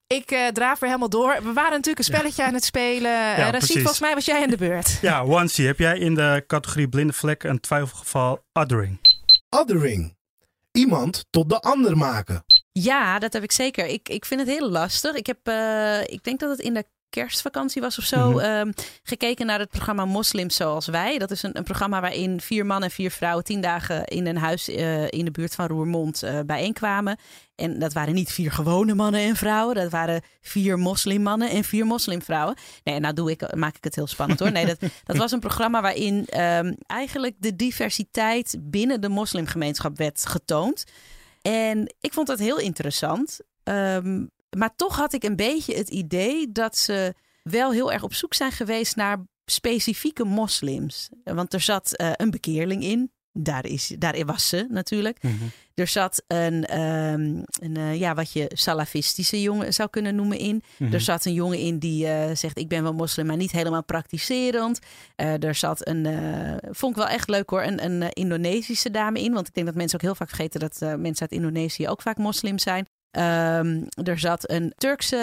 [0.07, 1.35] Ik eh draaf er helemaal door.
[1.43, 3.11] We waren natuurlijk een spelletje aan het spelen.
[3.11, 3.75] Ja, Rashid, precies.
[3.75, 4.97] volgens mij was jij aan de beurt.
[5.01, 8.99] Ja, Wansi, heb jij in de categorie blinde vlek een twijfelgeval othering?
[9.49, 10.15] Othering.
[10.71, 12.43] Iemand tot de ander maken.
[12.71, 13.85] Ja, dat heb ik zeker.
[13.85, 15.15] Ik, ik vind het heel lastig.
[15.15, 18.39] Ik heb, eh, ik denk dat het in de kerstvakantie was of zo, Mhm.
[18.39, 18.71] ehm,
[19.03, 21.17] gekeken naar het programma Moslims Zoals Wij.
[21.17, 24.37] Dat is een, een programma waarin vier mannen en vier vrouwen tien dagen in een
[24.37, 27.17] huis eh, in de buurt van Roermond eh, bijeenkwamen.
[27.55, 29.75] En dat waren niet vier gewone mannen en vrouwen.
[29.75, 32.55] Dat waren vier moslimmannen en vier moslimvrouwen.
[32.83, 34.51] Nee, nou doe ik, maak ik het heel spannend hoor.
[34.51, 40.25] Nee, dat, dat was een programma waarin ehm, eigenlijk de diversiteit binnen de moslimgemeenschap werd
[40.25, 40.83] getoond.
[41.41, 43.39] En ik vond dat heel interessant.
[43.63, 44.25] Ehm,
[44.57, 48.33] maar toch had ik een beetje het idee dat ze wel heel erg op zoek
[48.33, 51.09] zijn geweest naar specifieke moslims.
[51.23, 53.11] Want er zat eh, een bekeerling in.
[53.33, 55.23] Daar, is, daar was ze natuurlijk.
[55.23, 55.33] Mhm.
[55.73, 60.63] Er zat een, ehm, een eh, ja, wat je salafistische jongen zou kunnen noemen in.
[60.77, 60.93] Mhm.
[60.93, 63.83] Er zat een jongen in die eh, zegt: Ik ben wel moslim, maar niet helemaal
[63.83, 64.79] praktiserend.
[65.15, 66.07] Er zat een,
[66.71, 69.33] vond ik wel echt leuk hoor, een, een Indonesische dame in.
[69.33, 72.17] Want ik denk dat mensen ook heel vaak vergeten dat mensen uit Indonesië ook vaak
[72.17, 72.87] moslim zijn.
[73.11, 75.15] Ehm, er zat een Turkse,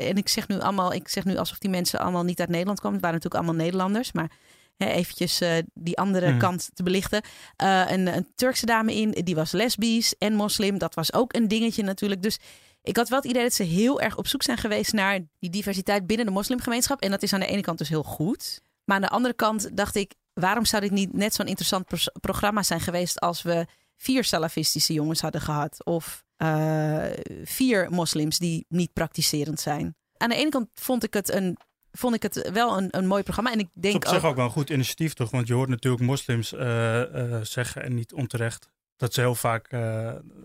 [0.00, 2.78] en ik zeg nu allemaal, ik zeg nu alsof die mensen allemaal niet uit Nederland
[2.80, 2.98] kwamen.
[2.98, 4.30] Het waren natuurlijk allemaal Nederlanders, maar
[4.76, 6.38] hè, eventjes eh, die andere Mhm.
[6.38, 7.22] kant te belichten.
[7.56, 10.78] Eh, een, een Turkse dame in, die was lesbisch en moslim.
[10.78, 12.22] Dat was ook een dingetje natuurlijk.
[12.22, 12.38] Dus
[12.82, 15.50] ik had wel het idee dat ze heel erg op zoek zijn geweest naar die
[15.50, 17.00] diversiteit binnen de moslimgemeenschap.
[17.00, 18.60] En dat is aan de ene kant dus heel goed.
[18.84, 22.62] Maar aan de andere kant dacht ik, waarom zou dit niet net zo'n interessant programma
[22.62, 25.84] zijn geweest als we vier salafistische jongens hadden gehad?
[25.84, 27.04] Of eh,
[27.44, 29.96] vier moslims die niet praktiserend zijn.
[30.16, 31.56] Aan de ene kant vond ik het, een,
[31.92, 33.52] vond ik het wel een, een mooi programma.
[33.52, 35.30] En ik Het is denk op zich ook, ook wel een goed initiatief, toch?
[35.30, 39.70] Want je hoort natuurlijk moslims eh, eh, zeggen, en niet onterecht, dat ze heel vaak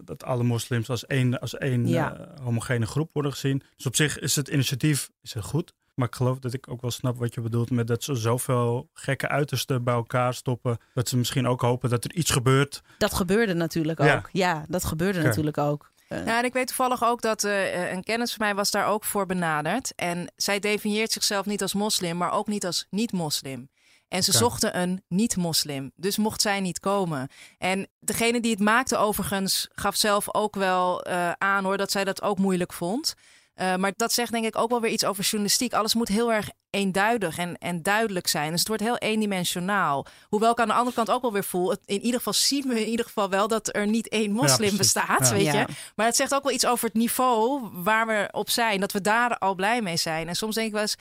[0.04, 2.34] dat alle moslims als één, als één Ja.
[2.42, 3.64] homogene groep worden gezien.
[3.76, 5.74] Dus op zich is het initiatief is het goed.
[5.96, 8.90] Maar ik geloof dat ik ook wel snap wat je bedoelt met dat ze zoveel
[8.94, 10.78] gekke uitersten bij elkaar stoppen.
[10.94, 12.82] Dat ze misschien ook hopen dat er iets gebeurt.
[12.98, 14.16] dat gebeurde natuurlijk Ja.
[14.16, 14.30] ook.
[14.32, 15.92] Ja, dat gebeurde natuurlijk ook.
[16.08, 18.88] Eh, Ja, en ik weet toevallig ook dat eh, een kennis van mij was daar
[18.88, 19.94] ook voor benaderd.
[19.96, 23.70] En zij definieert zichzelf niet als moslim, maar ook niet als niet-moslim.
[24.08, 27.28] En ze zochten een niet-moslim, dus mocht zij niet komen.
[27.58, 32.04] En degene die het maakte overigens gaf zelf ook wel eh, aan hoor dat zij
[32.04, 33.14] dat ook moeilijk vond.
[33.56, 35.74] Eh, maar dat zegt denk ik ook wel weer iets over journalistiek.
[35.74, 38.50] Alles moet heel erg eenduidig en, en duidelijk zijn.
[38.52, 40.06] Dus het wordt heel eendimensionaal.
[40.30, 41.70] Hoewel ik aan de andere kant ook wel weer voel...
[41.70, 44.78] Het, in ieder geval zien we in ieder geval wel dat er niet één moslim
[44.78, 45.34] bestaat, Ja.
[45.34, 45.60] weet Ja.
[45.60, 45.66] je.
[45.96, 48.80] Maar het zegt ook wel iets over het niveau waar we op zijn.
[48.80, 50.28] Dat we daar al blij mee zijn.
[50.28, 50.96] En soms denk ik wel eens...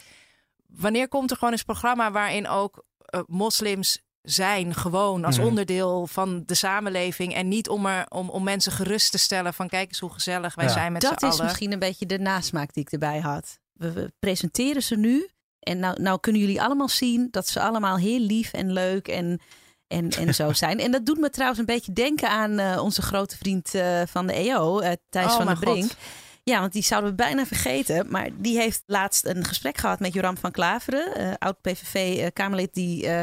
[0.66, 5.46] Wanneer komt er gewoon eens een programma waarin ook eh, moslims zijn gewoon als Mhm.
[5.46, 9.68] onderdeel van de samenleving en niet om, er, om, om mensen gerust te stellen van
[9.68, 10.72] kijk eens hoe gezellig wij Ja.
[10.72, 11.34] zijn met z'n dat allen.
[11.34, 13.58] is misschien een beetje de nasmaak die ik erbij had.
[13.72, 15.28] We, we presenteren ze nu.
[15.60, 19.40] En nou, nou kunnen jullie allemaal zien dat ze allemaal heel lief en leuk en,
[19.86, 20.78] en, en zo zijn.
[20.80, 24.26] En dat doet me trouwens een beetje denken aan eh, onze grote vriend eh, van
[24.26, 25.82] de EO, eh, Thijs Oh van der Brink.
[25.82, 25.96] God.
[26.44, 28.10] Ja, want die zouden we bijna vergeten.
[28.10, 33.06] Maar die heeft laatst een gesprek gehad met Joram van Klaveren, eh, oud PVV-Kamerlid die
[33.06, 33.20] eh,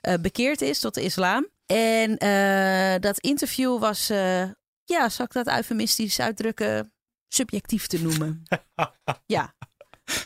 [0.00, 1.46] eh, bekeerd is tot de islam.
[1.66, 4.42] En eh, dat interview was, eh,
[4.84, 6.92] ja, zal ik dat eufemistisch uitdrukken,
[7.28, 8.42] subjectief te noemen.
[9.26, 9.54] ja,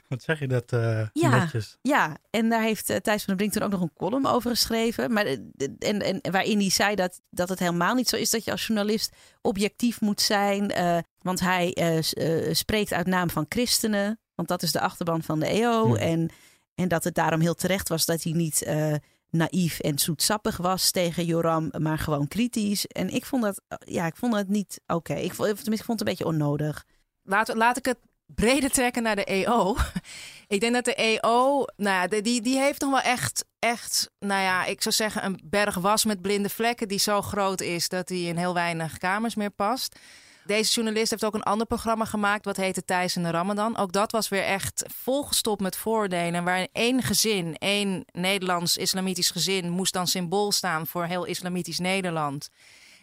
[0.08, 1.38] Wat zeg je dat eh, Ja.
[1.38, 1.78] netjes?
[1.82, 4.50] ja, en daar heeft eh, Thijs van der Brink toen ook nog een column over
[4.50, 5.12] geschreven.
[5.12, 5.38] Maar, eh,
[5.78, 8.66] en, en waarin hij zei dat, dat het helemaal niet zo is dat je als
[8.66, 10.70] journalist objectief moet zijn.
[10.70, 14.18] eh, Want hij eh, eh, spreekt uit naam van christenen.
[14.34, 15.94] Want dat is de achterban van de EO.
[15.94, 16.30] En,
[16.74, 18.94] en dat het daarom heel terecht was dat hij niet eh,
[19.30, 22.86] naïef en zoetsappig was tegen Joram, maar gewoon kritisch.
[22.86, 25.14] En ik vond dat, ja, ik vond het niet oké.
[25.14, 26.84] Ik, vond, tenminste, ik vond het een beetje onnodig.
[27.22, 27.98] Laat, laat ik het
[28.34, 29.76] breder trekken naar de EO.
[30.48, 34.42] ik denk dat de EO, nou ja, die, die heeft nog wel echt, echt, nou
[34.42, 38.08] ja, ik zou zeggen een berg was met blinde vlekken die zo groot is dat
[38.08, 39.98] die in heel weinig kamers meer past.
[40.50, 43.76] Deze journalist heeft ook een ander programma gemaakt, wat heette Thijs in de Ramadan.
[43.76, 46.44] Ook dat was weer echt volgestopt met voordelen.
[46.44, 52.48] Waarin één gezin, één Nederlands-islamitisch gezin, moest dan symbool staan voor heel islamitisch Nederland.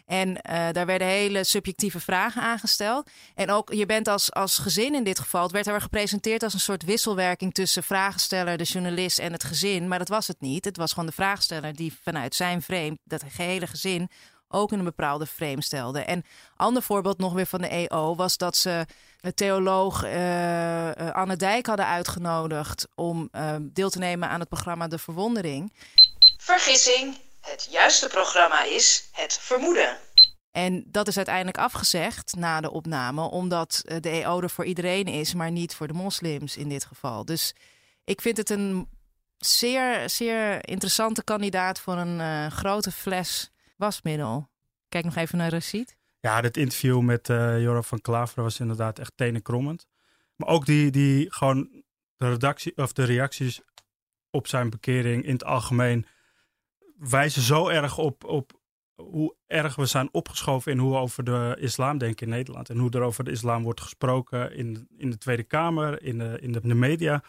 [0.06, 3.10] En eh, daar werden hele subjectieve vragen aangesteld.
[3.34, 6.54] En ook, je bent als, als gezin in dit geval, het werd er gepresenteerd als
[6.54, 9.88] een soort wisselwerking tussen vraagsteller, de journalist en het gezin.
[9.88, 10.64] Maar dat was het niet.
[10.64, 14.08] Het was gewoon de vraagsteller die vanuit zijn frame, dat gehele gezin,
[14.48, 16.00] ook in een bepaalde frame stelde.
[16.00, 16.24] En
[16.56, 18.86] ander voorbeeld nog weer van de EO was dat ze
[19.20, 24.48] de theoloog eh, eh, Anne Dijk hadden uitgenodigd om eh, deel te nemen aan het
[24.48, 25.72] programma De Verwondering.
[26.36, 27.16] Vergissing.
[27.40, 29.96] Het juiste programma is het vermoeden.
[30.50, 35.34] En dat is uiteindelijk afgezegd na de opname, omdat de EO er voor iedereen is,
[35.34, 37.24] maar niet voor de moslims in dit geval.
[37.24, 37.54] Dus
[38.04, 38.88] ik vind het een
[39.38, 44.50] zeer, zeer interessante kandidaat voor een grote fles wasmiddel.
[44.88, 45.96] Kijk nog even naar Rashid.
[46.20, 49.86] Ja, dit interview met eh Joram van Klaveren was inderdaad echt tenenkrommend.
[50.36, 51.84] Maar ook die, die gewoon
[52.16, 53.60] de redactie of de reacties
[54.30, 56.06] op zijn bekering in het algemeen
[56.98, 58.60] wijzen zo erg op, op
[58.94, 62.68] hoe erg we zijn opgeschoven in hoe we over de islam denken in Nederland.
[62.70, 66.38] En hoe er over de islam wordt gesproken in, in de Tweede Kamer, in de,
[66.40, 67.22] in de media.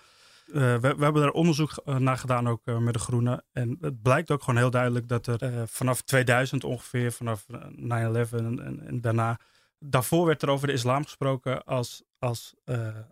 [0.54, 3.44] Eh, we, we hebben er onderzoek eh, naar gedaan, ook eh, met de Groenen.
[3.52, 8.32] En het blijkt ook gewoon heel duidelijk dat er vanaf 2000 ongeveer, vanaf eh, 9-11
[8.32, 9.40] en, en, daarna,
[9.80, 12.54] daarvoor werd er over de islam gesproken als, als,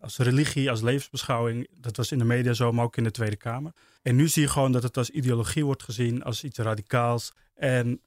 [0.02, 1.67] als religie, als levensbeschouwing.
[1.71, 3.71] Dat was in de media zo, maar ook in de Tweede Kamer.
[4.02, 7.34] En nu zie je gewoon dat het als ideologie wordt gezien, als iets radicaals.
[7.56, 8.02] En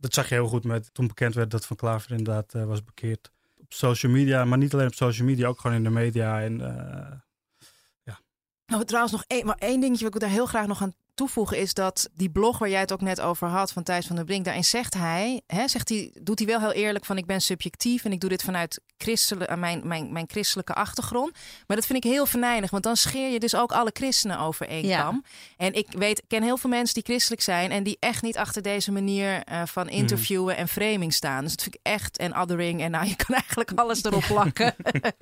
[0.00, 3.30] dat zag je heel goed met toen bekend werd dat Van Klaver inderdaad was bekeerd.
[3.58, 6.40] Op social media, maar niet alleen op social media, ook gewoon in de media.
[6.42, 6.60] En
[8.66, 11.58] Nou, trouwens, nog één, maar één dingetje wat ik daar heel graag nog aan toevoegen
[11.58, 14.24] is dat die blog waar jij het ook net over had van Thijs van der
[14.24, 17.40] Brink, daarin zegt hij, hè, zegt hij, doet hij wel heel eerlijk van ik ben
[17.40, 21.32] subjectief en ik doe dit vanuit christelijke, mijn, mijn, mijn christelijke achtergrond.
[21.66, 24.68] Maar dat vind ik heel venijnig, want dan scheer je dus ook alle christenen over
[24.68, 25.02] één Ja.
[25.02, 25.24] kam.
[25.56, 28.36] En ik weet, ik ken heel veel mensen die christelijk zijn en die echt niet
[28.36, 31.42] achter deze manier eh, van interviewen en framing staan.
[31.42, 34.74] Dus dat vind ik echt en othering en nou, je kan eigenlijk alles erop plakken.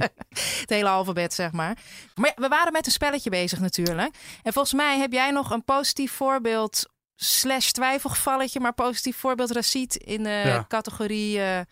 [0.61, 1.77] het hele alfabet, zeg maar.
[2.15, 4.15] Maar ja, we waren met een spelletje bezig natuurlijk.
[4.43, 9.97] En volgens mij heb jij nog een positief voorbeeld slash twijfelgevalletje, maar positief voorbeeld Racit
[9.97, 10.65] in de Ja.
[10.69, 11.67] categorie eh, eh,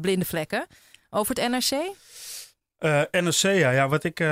[0.00, 0.66] blinde vlekken.
[1.10, 1.94] Over het NRC?
[2.76, 3.70] Eh, NRC, ja.
[3.70, 4.24] ja wat ik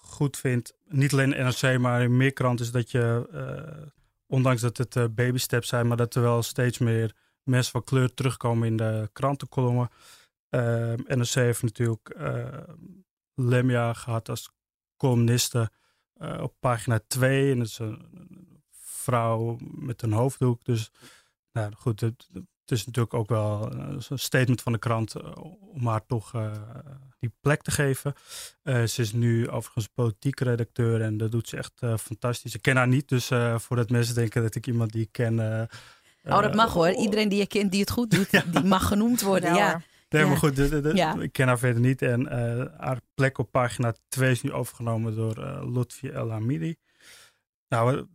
[0.00, 3.26] goed vind, niet alleen NRC, maar in meer kranten, is dat je,
[4.26, 8.14] ondanks dat het baby steps zijn, maar dat er wel steeds meer mensen van kleur
[8.14, 9.90] terugkomen in de krantenkolommen.
[11.06, 12.16] NRC heeft natuurlijk
[13.34, 14.50] Lemja gehad als
[14.96, 15.70] columniste
[16.34, 17.50] eh, op pagina 2.
[17.52, 18.02] En dat is een,
[18.80, 20.64] vrouw met een hoofddoek.
[20.64, 20.90] Dus
[21.52, 25.30] nou goed, het, het is natuurlijk ook wel eh, een statement van de krant eh,
[25.60, 26.52] om haar toch eh,
[27.18, 28.14] die plek te geven.
[28.62, 32.54] Eh, ze is nu overigens politiek redacteur en dat doet ze echt eh, fantastisch.
[32.54, 35.60] Ik ken haar niet, dus eh, voordat mensen denken dat ik iemand die ik ken...
[35.60, 35.66] eh,
[36.26, 36.90] Oh, dat mag eh, hoor.
[36.90, 39.54] Iedereen die je kent die het goed doet, die mag genoemd worden.
[39.54, 39.82] Ja, hoor.
[40.14, 40.28] Nee, Ja.
[40.28, 41.20] maar goed, de- de- de- Ja.
[41.20, 42.02] ik ken haar verder niet.
[42.02, 46.76] En eh, haar plek op pagina 2 is nu overgenomen door Lotfi El Hamidi.
[47.68, 48.06] Nou, het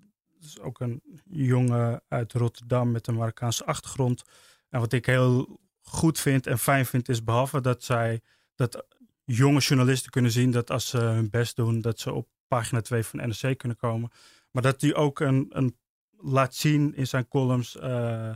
[0.45, 4.23] is ook een jongen uit Rotterdam met een Marokkaanse achtergrond.
[4.69, 8.21] En wat ik heel goed vind en fijn vind, is behalve dat zij
[8.55, 8.85] dat
[9.25, 13.03] jonge journalisten kunnen zien dat als ze hun best doen, dat ze op pagina 2
[13.03, 14.11] van NRC kunnen komen.
[14.51, 15.77] Maar dat hij ook een, een
[16.17, 17.77] laat zien in zijn columns.
[17.77, 18.31] eh,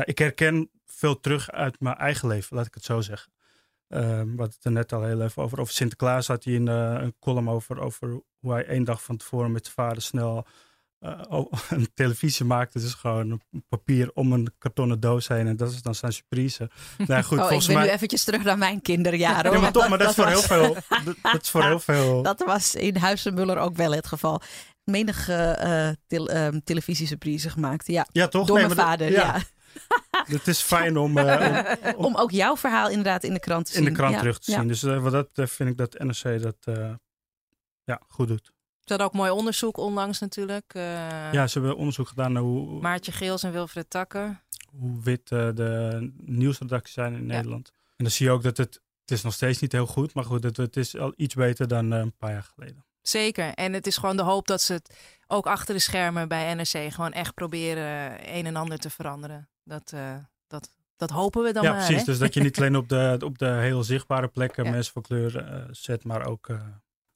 [0.00, 3.32] nou, ik herken veel terug uit mijn eigen leven, laat ik het zo zeggen.
[3.88, 5.60] Ehm we hadden het er net al heel even over.
[5.60, 9.16] Over Sinterklaas had hij een, eh, een column over, over hoe hij één dag van
[9.16, 10.46] tevoren met zijn vader snel
[10.98, 11.20] eh,
[11.68, 12.78] een televisie maakte.
[12.78, 15.46] Dus gewoon papier om een kartonnen doos heen.
[15.46, 16.70] En dat is dan zijn surprise.
[17.06, 17.84] Nou goed, oh, ik ben mij...
[17.84, 19.52] nu eventjes terug naar mijn kinderjaren.
[19.52, 20.74] Ja, maar toch, maar dat is voor heel veel.
[21.04, 22.22] Dat, dat is voor heel veel.
[22.22, 24.40] Dat was in Huizenmuller ook wel het geval.
[24.84, 27.86] Menige eh tel, ehm, televisiesurprise gemaakt.
[27.86, 28.46] Ja, Ja, toch?
[28.46, 29.10] door Nee, mijn vader.
[29.10, 29.40] Ja.
[30.36, 33.72] Het is fijn om, eh, om, Om ook jouw verhaal inderdaad in de krant te
[33.72, 33.82] zien.
[33.82, 34.58] in de krant Ja, terug te ja.
[34.58, 34.68] zien.
[34.68, 36.92] Dus eh, wat dat betreft vind ik dat NRC dat eh,
[37.84, 38.52] ja, goed doet.
[38.80, 40.74] Ze hadden ook mooi onderzoek onlangs natuurlijk.
[40.74, 44.42] eh, Ja, ze hebben onderzoek gedaan naar hoe, Maartje Geels en Wilfred Takker.
[44.70, 47.26] hoe wit de nieuwsredacties zijn in Ja.
[47.34, 47.68] Nederland.
[47.96, 50.24] En dan zie je ook dat het, het is nog steeds niet heel goed, maar
[50.24, 52.84] goed, het, het is al iets beter dan eh, een paar jaar geleden.
[53.02, 53.54] Zeker.
[53.54, 56.92] En het is gewoon de hoop dat ze het ook achter de schermen bij NRC
[56.92, 59.48] gewoon echt proberen een en ander te veranderen.
[59.64, 60.14] Dat, eh,
[60.46, 61.78] dat, dat hopen we dan ja, maar.
[61.78, 61.98] precies.
[62.00, 62.04] hè?
[62.04, 64.70] Dus dat je niet alleen op de, op de heel zichtbare plekken Ja.
[64.70, 66.60] mensen van kleur eh, zet, maar ook eh,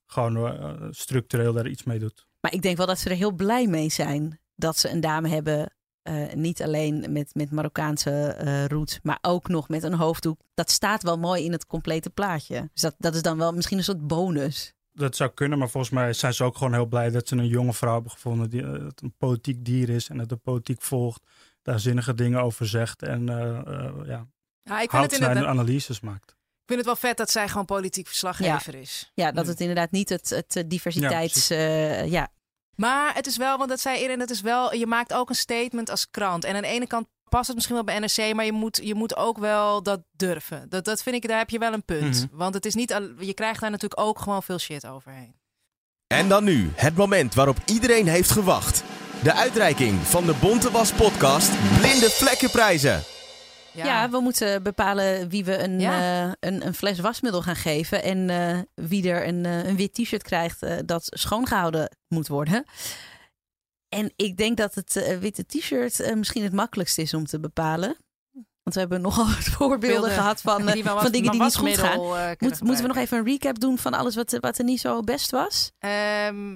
[0.07, 2.27] gewoon structureel daar iets mee doet.
[2.41, 5.29] Maar ik denk wel dat ze er heel blij mee zijn dat ze een dame
[5.29, 5.73] hebben.
[6.03, 10.41] eh, niet alleen met, met Marokkaanse eh roots, maar ook nog met een hoofddoek.
[10.55, 12.69] Dat staat wel mooi in het complete plaatje.
[12.73, 14.75] Dus dat, dat is dan wel misschien een soort bonus.
[14.93, 17.47] Dat zou kunnen, maar volgens mij zijn ze ook gewoon heel blij dat ze een
[17.47, 21.23] jonge vrouw hebben gevonden die dat een politiek dier is en dat de politiek volgt,
[21.65, 24.27] daar zinnige dingen over zegt en eh, eh, ja,
[24.63, 26.31] Ja, ik, vind het inderdaad- analyses maakt.
[26.31, 29.11] ik vind het wel vet dat zij gewoon politiek verslaggever is.
[29.15, 31.51] Ja, dat het inderdaad niet het, het eh, diversiteits...
[31.51, 32.29] eh, ja,
[32.77, 35.35] Maar het is wel, want dat zei Erin, het is wel, je maakt ook een
[35.35, 36.45] statement als krant.
[36.45, 38.95] En aan de ene kant past het misschien wel bij NRC, maar je moet, je
[38.95, 40.69] moet ook wel dat durven.
[40.69, 42.27] Dat, dat vind ik, daar heb je wel een punt.
[42.27, 42.37] Mhm.
[42.37, 45.35] Want het is niet, al- je krijgt daar natuurlijk ook gewoon veel shit overheen.
[46.07, 48.85] En dan nu het moment waarop iedereen heeft gewacht.
[49.25, 53.03] De uitreiking van de Bonte Was podcast Blinde Vlekkenprijzen.
[53.73, 54.11] ja.
[54.11, 56.25] we moeten bepalen wie we een, Ja.
[56.27, 58.03] eh, een, een fles wasmiddel gaan geven.
[58.03, 62.65] En eh, wie er een, eh, een wit t-shirt krijgt dat schoongehouden moet worden.
[63.89, 67.97] En ik denk dat het witte t-shirt misschien het makkelijkst is om te bepalen.
[68.63, 71.79] Want we hebben nogal wat voorbeelden Beelden gehad van, Die van dingen die niet goed
[71.79, 72.01] gaan.
[72.39, 75.01] Moet, moeten we nog even een recap doen van alles wat, wat er niet zo
[75.01, 75.73] best was?
[75.79, 76.55] Ehm,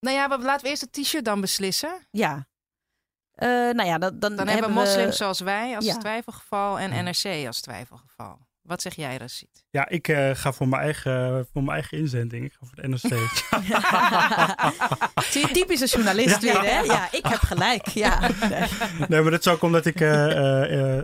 [0.00, 2.06] nou ja, we- laten we eerst het t-shirt dan beslissen.
[2.10, 2.48] Ja.
[3.34, 5.96] Eh, nou ja, dan, dan, Dan hebben we we moslims zoals wij als Ja.
[5.98, 8.48] twijfelgeval en NRC als twijfelgeval.
[8.62, 9.64] Wat zeg jij, Rashid?
[9.70, 12.44] Ja, ik eh, ga voor mijn, eigen, voor mijn eigen inzending.
[12.44, 13.00] Ik ga voor de NRC.
[15.30, 16.80] Zie je, typische journalist weer, hè?
[16.80, 17.88] Ja, ik heb gelijk.
[17.88, 18.20] Ja,
[19.08, 19.20] nee.
[19.22, 20.26] maar dat is ook omdat ik eh,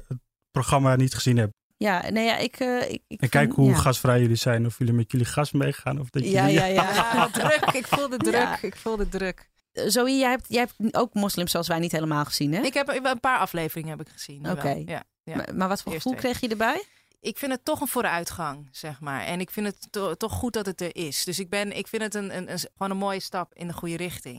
[0.09, 0.19] het
[0.51, 1.51] programma niet gezien heb.
[1.77, 3.77] Ja, nee, ja ik, eh, ik, ik En kijk hoe ja.
[3.77, 4.67] gastvrij jullie zijn.
[4.67, 6.01] Of jullie met jullie gast meegaan.
[6.01, 6.55] Of dat Ja, jullie...
[6.55, 6.83] ja, ja.
[7.15, 7.71] Ja, druk.
[7.73, 8.35] Ik voel de druk.
[8.35, 8.59] Ja.
[8.63, 9.49] Ik voel de druk.
[9.73, 12.63] Zoe, jij hebt, jij hebt ook moslims zoals wij niet helemaal gezien, hè?
[12.63, 14.51] Ik heb een paar afleveringen heb ik gezien.
[14.51, 14.83] Oké.
[14.87, 15.37] Ja, ja.
[15.37, 16.83] maar, maar wat voor gevoel kreeg je erbij?
[17.21, 19.21] ik vind het toch een vooruitgang, zeg maar.
[19.23, 21.25] En ik vind het to- toch goed dat het er is.
[21.25, 23.73] Dus ik, ben, ik vind het een, een, een, gewoon een mooie stap in de
[23.73, 24.39] goede richting.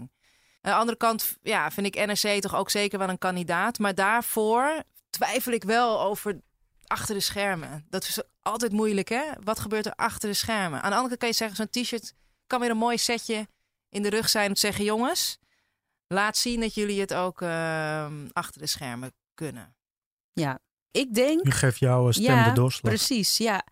[0.61, 3.79] Aan de andere kant ja, vind ik NRC toch ook zeker wel een kandidaat.
[3.79, 6.41] Maar daarvoor twijfel ik wel over
[6.87, 7.85] achter de schermen.
[7.89, 9.23] Dat is altijd moeilijk, hè?
[9.43, 10.81] Wat gebeurt er achter de schermen?
[10.81, 12.13] Aan de andere kant kan je zeggen, zo'n t-shirt
[12.47, 13.47] kan weer een mooi setje
[13.89, 14.85] in de rug zijn om te zeggen...
[14.85, 15.39] jongens,
[16.07, 19.75] laat zien dat jullie het ook ehm, achter de schermen kunnen.
[20.33, 20.59] Ja,
[20.91, 21.43] ik denk...
[21.43, 22.93] Nu geeft jouw stem ja, de doorslag.
[22.93, 23.65] precies, ja.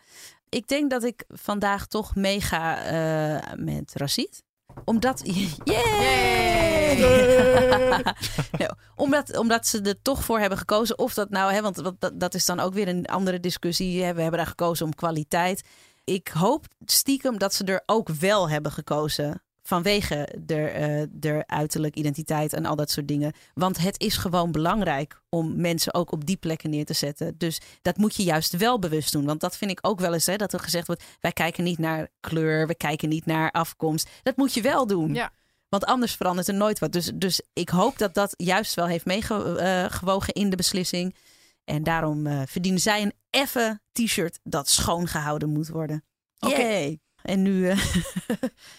[0.49, 4.43] Ik denk dat ik vandaag toch meega eh, met Rashid.
[4.83, 5.21] Omdat...
[5.63, 6.73] Yay!
[8.57, 10.97] Nou, omdat, omdat ze er toch voor hebben gekozen.
[10.97, 14.03] Of dat nou, hè, want dat, dat is dan ook weer een andere discussie.
[14.03, 14.13] hè.
[14.13, 15.63] We hebben daar gekozen om kwaliteit.
[16.03, 19.41] Ik hoop stiekem dat ze er ook wel hebben gekozen.
[19.67, 23.33] Vanwege de, eh de uiterlijk identiteit en al dat soort dingen.
[23.53, 27.37] Want het is gewoon belangrijk om mensen ook op die plekken neer te zetten.
[27.37, 29.25] Dus dat moet je juist wel bewust doen.
[29.25, 31.77] Want dat vind ik ook wel eens, hè, dat er gezegd wordt: wij kijken niet
[31.77, 34.09] naar kleur, we kijken niet naar afkomst.
[34.23, 35.13] Dat moet je wel doen.
[35.13, 35.31] Ja.
[35.69, 36.91] Want anders verandert er nooit wat.
[36.91, 41.15] Dus, dus ik hoop dat dat juist wel heeft meegewogen in de beslissing.
[41.63, 46.03] En daarom eh, verdienen zij een effe t-shirt dat schoongehouden moet worden.
[46.39, 46.97] Oké.
[47.25, 47.85] En nu, eh,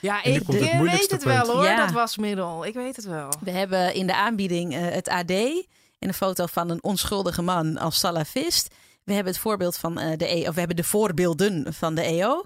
[0.00, 1.76] Ja, En nu ik het weet het wel hoor, Ja.
[1.76, 2.66] dat wasmiddel.
[2.66, 3.28] Ik weet het wel.
[3.40, 5.30] we hebben in de aanbieding eh, het AD.
[5.98, 8.74] En een foto van een onschuldige man als salafist.
[9.04, 10.48] We hebben het voorbeeld van eh, de EO.
[10.48, 12.44] Of we hebben de voorbeelden van de EO.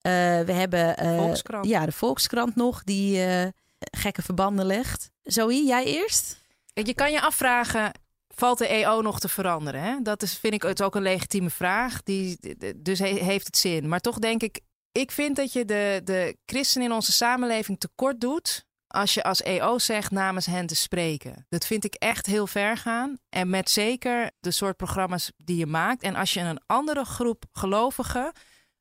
[0.00, 1.66] Eh, we hebben eh, Volkskrant.
[1.66, 5.10] Ja, de Volkskrant nog, die eh, gekke verbanden legt.
[5.22, 6.40] Zoe, jij eerst?
[6.74, 7.92] Je kan je afvragen,
[8.28, 9.82] valt de EO nog te veranderen?
[9.82, 9.96] Hè?
[10.02, 12.02] Dat is, vind ik het ook een legitieme vraag.
[12.02, 12.38] Die,
[12.76, 13.88] dus he- heeft het zin.
[13.88, 14.60] Maar toch denk ik,
[14.92, 18.66] ik vind dat je de, de christenen in onze samenleving tekort doet...
[18.86, 21.46] als je als EO zegt namens hen te spreken.
[21.48, 23.18] Dat vind ik echt heel ver gaan.
[23.28, 26.02] En met zeker de soort programma's die je maakt.
[26.02, 28.32] En als je een andere groep gelovigen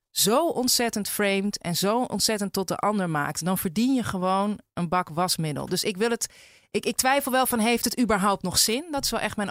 [0.09, 4.89] zo ontzettend framed en zo ontzettend tot de ander maakt, dan verdien je gewoon een
[4.89, 5.65] bak wasmiddel.
[5.65, 6.27] Dus ik wil het.
[6.71, 8.85] Ik, ik twijfel wel van heeft het überhaupt nog zin?
[8.91, 9.49] Dat is wel echt mijn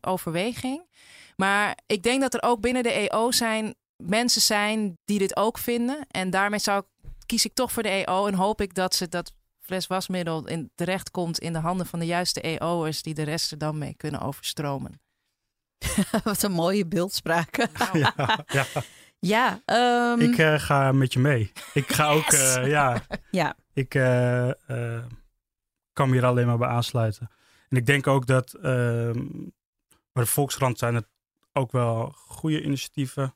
[0.00, 0.88] overweging.
[1.36, 3.74] Maar ik denk dat er ook binnen de EO zijn
[4.06, 6.06] mensen zijn die dit ook vinden.
[6.10, 9.08] En daarmee zou ik, kies ik toch voor de EO en hoop ik dat ze
[9.08, 13.22] dat fles wasmiddel in, terecht komt in de handen van de juiste EO'ers die de
[13.22, 15.00] rest er dan mee kunnen overstromen.
[16.24, 17.56] Wat een mooie beeldspraak.
[17.92, 18.66] Ja, ja.
[19.18, 21.52] ja, ehm, Ik eh, ga met je mee.
[21.72, 25.04] Ik ga ook, eh, ja, ja, ik eh, eh,
[25.92, 27.30] kan me hier alleen maar bij aansluiten.
[27.68, 29.26] En ik denk ook dat ehm
[30.12, 31.06] bij de Volkskrant zijn het
[31.52, 33.34] ook wel goede initiatieven.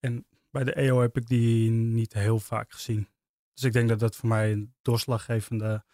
[0.00, 3.08] En bij de EO heb ik die niet heel vaak gezien.
[3.54, 5.84] Dus ik denk dat dat voor mij een doorslaggevende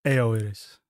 [0.00, 0.80] EO er is.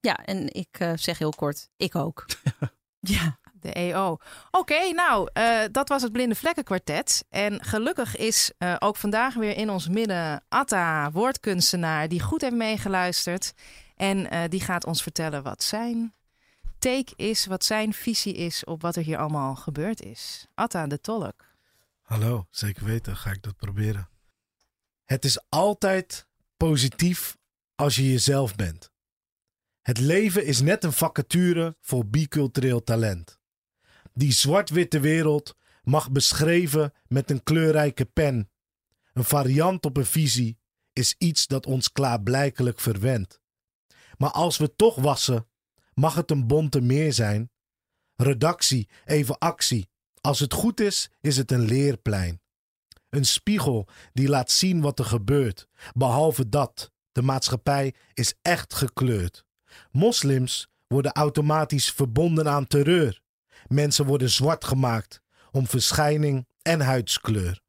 [0.00, 2.26] Ja, en ik uh, zeg heel kort, ik ook.
[3.00, 3.38] ja.
[3.52, 4.16] De EO.
[4.50, 7.24] Oké, nou, uh, dat was het Blinde Vlekken Kwartet.
[7.28, 12.54] En gelukkig is uh, ook vandaag weer in ons midden Atta, woordkunstenaar, die goed heeft
[12.54, 13.52] meegeluisterd.
[13.96, 16.14] En die gaat ons vertellen wat zijn
[16.80, 20.46] take is, wat zijn visie is op wat er hier allemaal gebeurd is.
[20.54, 21.49] Atta, de tolk.
[22.10, 23.16] Hallo, zeker weten.
[23.16, 24.08] Ga ik dat proberen.
[25.04, 27.36] Het is altijd positief
[27.74, 28.92] als je jezelf bent.
[29.80, 33.40] Het leven is net een vacature voor bicultureel talent.
[34.12, 38.50] Die zwart-witte wereld mag beschreven met een kleurrijke pen.
[39.12, 40.58] Een variant op een visie
[40.92, 43.40] is iets dat ons klaarblijkelijk verwendt.
[44.16, 45.48] Maar als we toch wassen,
[45.94, 47.50] mag het een bonte meer zijn.
[48.16, 49.89] Redactie, even actie.
[50.20, 52.40] Als het goed is, is het een leerplein.
[53.08, 55.68] Een spiegel die laat zien wat er gebeurt.
[55.92, 59.44] Behalve dat, de maatschappij is echt gekleurd.
[59.90, 63.20] Moslims worden automatisch verbonden aan terreur.
[63.66, 67.60] Mensen worden zwart gemaakt om verschijning en huidskleur.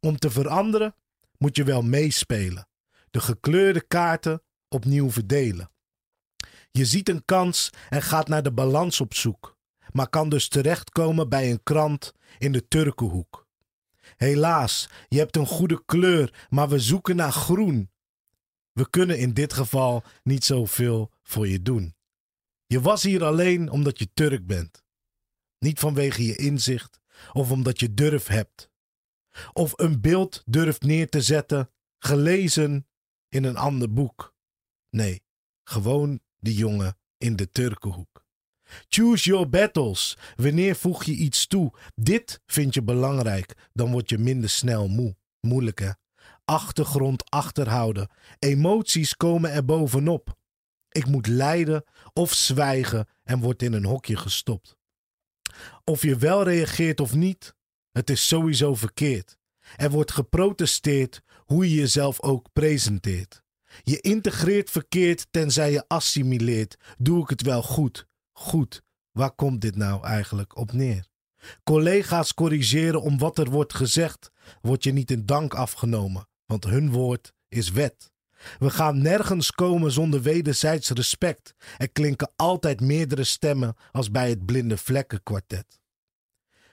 [0.00, 0.94] Om te veranderen
[1.38, 2.68] moet je wel meespelen.
[3.10, 5.70] De gekleurde kaarten opnieuw verdelen.
[6.70, 9.58] Je ziet een kans en gaat naar de balans op zoek,
[9.92, 13.48] maar kan dus terechtkomen bij een krant in de Turkenhoek.
[14.16, 17.90] Helaas, je hebt een goede kleur, maar we zoeken naar groen.
[18.72, 21.94] We kunnen in dit geval niet zoveel voor je doen.
[22.66, 24.84] Je was hier alleen omdat je Turk bent.
[25.58, 27.00] Niet vanwege je inzicht
[27.32, 28.70] of omdat je durf hebt.
[29.52, 32.86] Of een beeld durft neer te zetten, gelezen
[33.28, 34.34] in een ander boek.
[34.90, 35.22] Nee,
[35.64, 38.24] gewoon die jongen in de Turkenhoek.
[38.88, 40.16] Choose your battles.
[40.36, 41.72] Wanneer voeg je iets toe?
[41.94, 45.16] Dit vind je belangrijk, dan word je minder snel moe.
[45.40, 45.90] Moeilijk hè?
[46.44, 48.08] Achtergrond achterhouden.
[48.38, 50.38] Emoties komen er bovenop.
[50.88, 54.76] Ik moet lijden of zwijgen en word in een hokje gestopt.
[55.84, 57.54] Of je wel reageert of niet,
[57.92, 59.38] het is sowieso verkeerd.
[59.76, 63.42] Er wordt geprotesteerd hoe je jezelf ook presenteert.
[63.82, 66.76] Je integreert verkeerd tenzij je assimileert.
[66.98, 68.06] Doe ik het wel goed?
[68.40, 68.82] Goed.
[69.10, 71.08] Waar komt dit nou eigenlijk op neer?
[71.64, 76.90] Collega's corrigeren om wat er wordt gezegd, wordt je niet in dank afgenomen, want hun
[76.90, 78.12] woord is wet.
[78.58, 81.54] We gaan nergens komen zonder wederzijds respect.
[81.76, 85.80] Er klinken altijd meerdere stemmen als bij het blinde vlekken kwartet.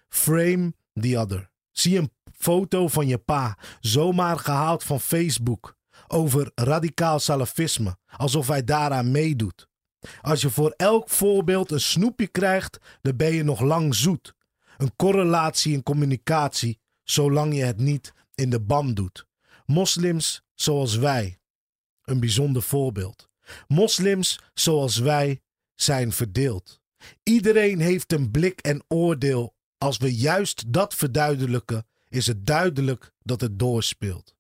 [0.10, 1.50] Frame the other.
[1.72, 5.76] Zie een foto van je pa, zomaar gehaald van Facebook
[6.08, 9.68] over radicaal salafisme, alsof hij daaraan meedoet.
[10.22, 14.34] Als je voor elk voorbeeld een snoepje krijgt, dan ben je nog lang zoet.
[14.78, 19.26] Een correlatie in communicatie, zolang je het niet in de bam doet.
[19.66, 21.40] Moslims zoals wij.
[22.04, 23.30] Een bijzonder voorbeeld.
[23.68, 25.42] Moslims zoals wij
[25.76, 26.82] zijn verdeeld.
[27.24, 29.56] Iedereen heeft een blik en oordeel.
[29.78, 34.36] Als we juist dat verduidelijken, is het duidelijk dat het doorspeelt.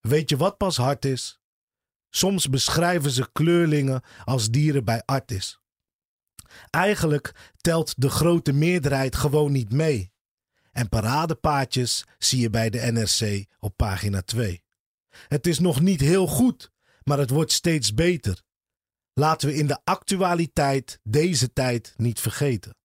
[0.00, 1.40] Weet je wat pas hard is?
[2.16, 5.60] Soms beschrijven ze kleurlingen als dieren bij artis.
[6.70, 10.12] Eigenlijk telt de grote meerderheid gewoon niet mee.
[10.72, 14.64] En paradepaadjes zie je bij de NRC op pagina 2.
[15.28, 16.70] Het is nog niet heel goed,
[17.02, 18.42] maar het wordt steeds beter.
[19.12, 22.76] Laten we in de actualiteit deze tijd niet vergeten.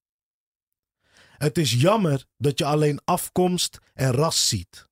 [1.38, 4.88] Het is jammer dat je alleen afkomst en ras ziet.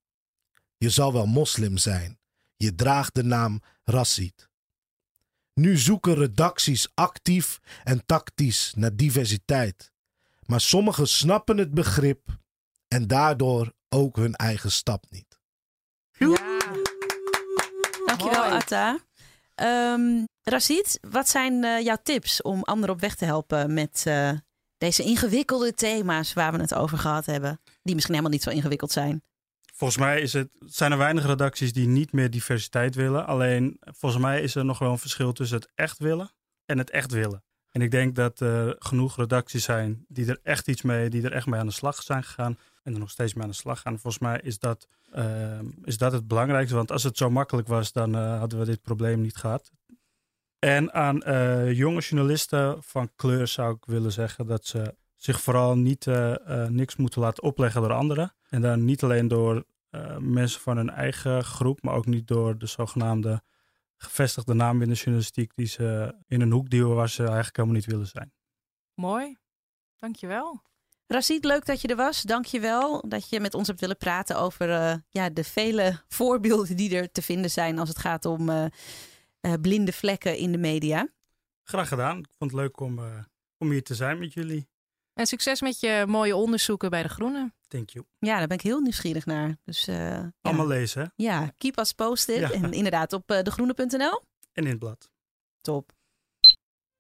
[0.77, 2.19] Je zal wel moslim zijn.
[2.57, 4.49] Je draagt de naam Rassid.
[5.53, 9.91] Nu zoeken redacties actief en tactisch naar diversiteit.
[10.45, 12.37] Maar sommigen snappen het begrip
[12.87, 15.39] en daardoor ook hun eigen stap niet.
[16.11, 16.59] Ja.
[18.05, 18.99] Dankjewel, Atta.
[19.55, 24.31] Um, Rashid, wat zijn uh, jouw tips om anderen op weg te helpen met uh,
[24.77, 27.59] deze ingewikkelde thema's waar we het over gehad hebben?
[27.81, 29.23] Die misschien helemaal niet zo ingewikkeld zijn.
[29.77, 33.25] Volgens mij is het, zijn er weinig redacties die niet meer diversiteit willen.
[33.25, 36.31] Alleen volgens mij is er nog wel een verschil tussen het echt willen
[36.65, 37.43] en het echt willen.
[37.71, 41.31] En ik denk dat er genoeg redacties zijn die er echt iets mee, die er
[41.31, 42.57] echt mee aan de slag zijn gegaan.
[42.83, 43.99] En er nog steeds mee aan de slag gaan.
[43.99, 46.75] Volgens mij is dat, uh, is dat het belangrijkste.
[46.75, 49.71] Want als het zo makkelijk was, dan uh, hadden we dit probleem niet gehad.
[50.59, 54.95] En aan uh, jonge journalisten van kleur zou ik willen zeggen dat ze
[55.27, 56.05] zich vooral niet
[56.67, 58.33] niks moeten laten opleggen door anderen.
[58.49, 62.57] En dan niet alleen door uh, mensen van hun eigen groep, maar ook niet door
[62.57, 63.41] de zogenaamde
[63.97, 67.77] gevestigde naam in de journalistiek die ze in een hoek duwen waar ze eigenlijk helemaal
[67.77, 68.33] niet willen zijn.
[68.93, 69.37] Mooi,
[69.95, 70.61] dankjewel.
[71.07, 72.21] Rashid, leuk dat je er was.
[72.21, 76.03] Dank je wel dat je met ons hebt willen praten over uh, ja, de vele
[76.07, 78.65] voorbeelden die er te vinden zijn als het gaat om uh,
[79.41, 81.07] uh, blinde vlekken in de media.
[81.63, 82.17] Graag gedaan.
[82.17, 82.99] Ik vond het leuk om,
[83.57, 84.69] om hier te zijn met jullie.
[85.17, 87.51] En succes met je mooie onderzoeken bij De Groene.
[87.67, 88.05] Thank you.
[88.19, 89.57] Ja, daar ben ik heel nieuwsgierig naar.
[89.63, 89.89] Dus,
[90.41, 90.73] Allemaal ja.
[90.73, 91.07] lezen, hè?
[91.15, 92.39] Ja, keep us posted.
[92.39, 92.51] Ja.
[92.51, 94.21] En inderdaad op degroene.nl.
[94.53, 95.09] En in het blad.
[95.61, 95.91] Top.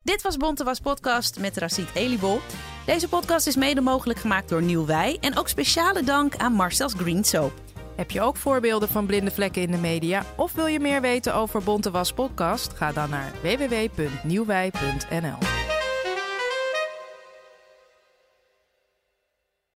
[0.03, 2.39] Dit was Bonte Was Podcast met Racit Elibol.
[2.85, 5.17] Deze podcast is mede mogelijk gemaakt door Nieuw Wij.
[5.21, 7.53] En ook speciale dank aan Marcel's Green Soap.
[7.95, 10.25] Heb je ook voorbeelden van blinde vlekken in de media?
[10.35, 12.73] Of wil je meer weten over Bonte Was Podcast?
[12.73, 15.76] Ga dan naar www.nieuwwij.nl.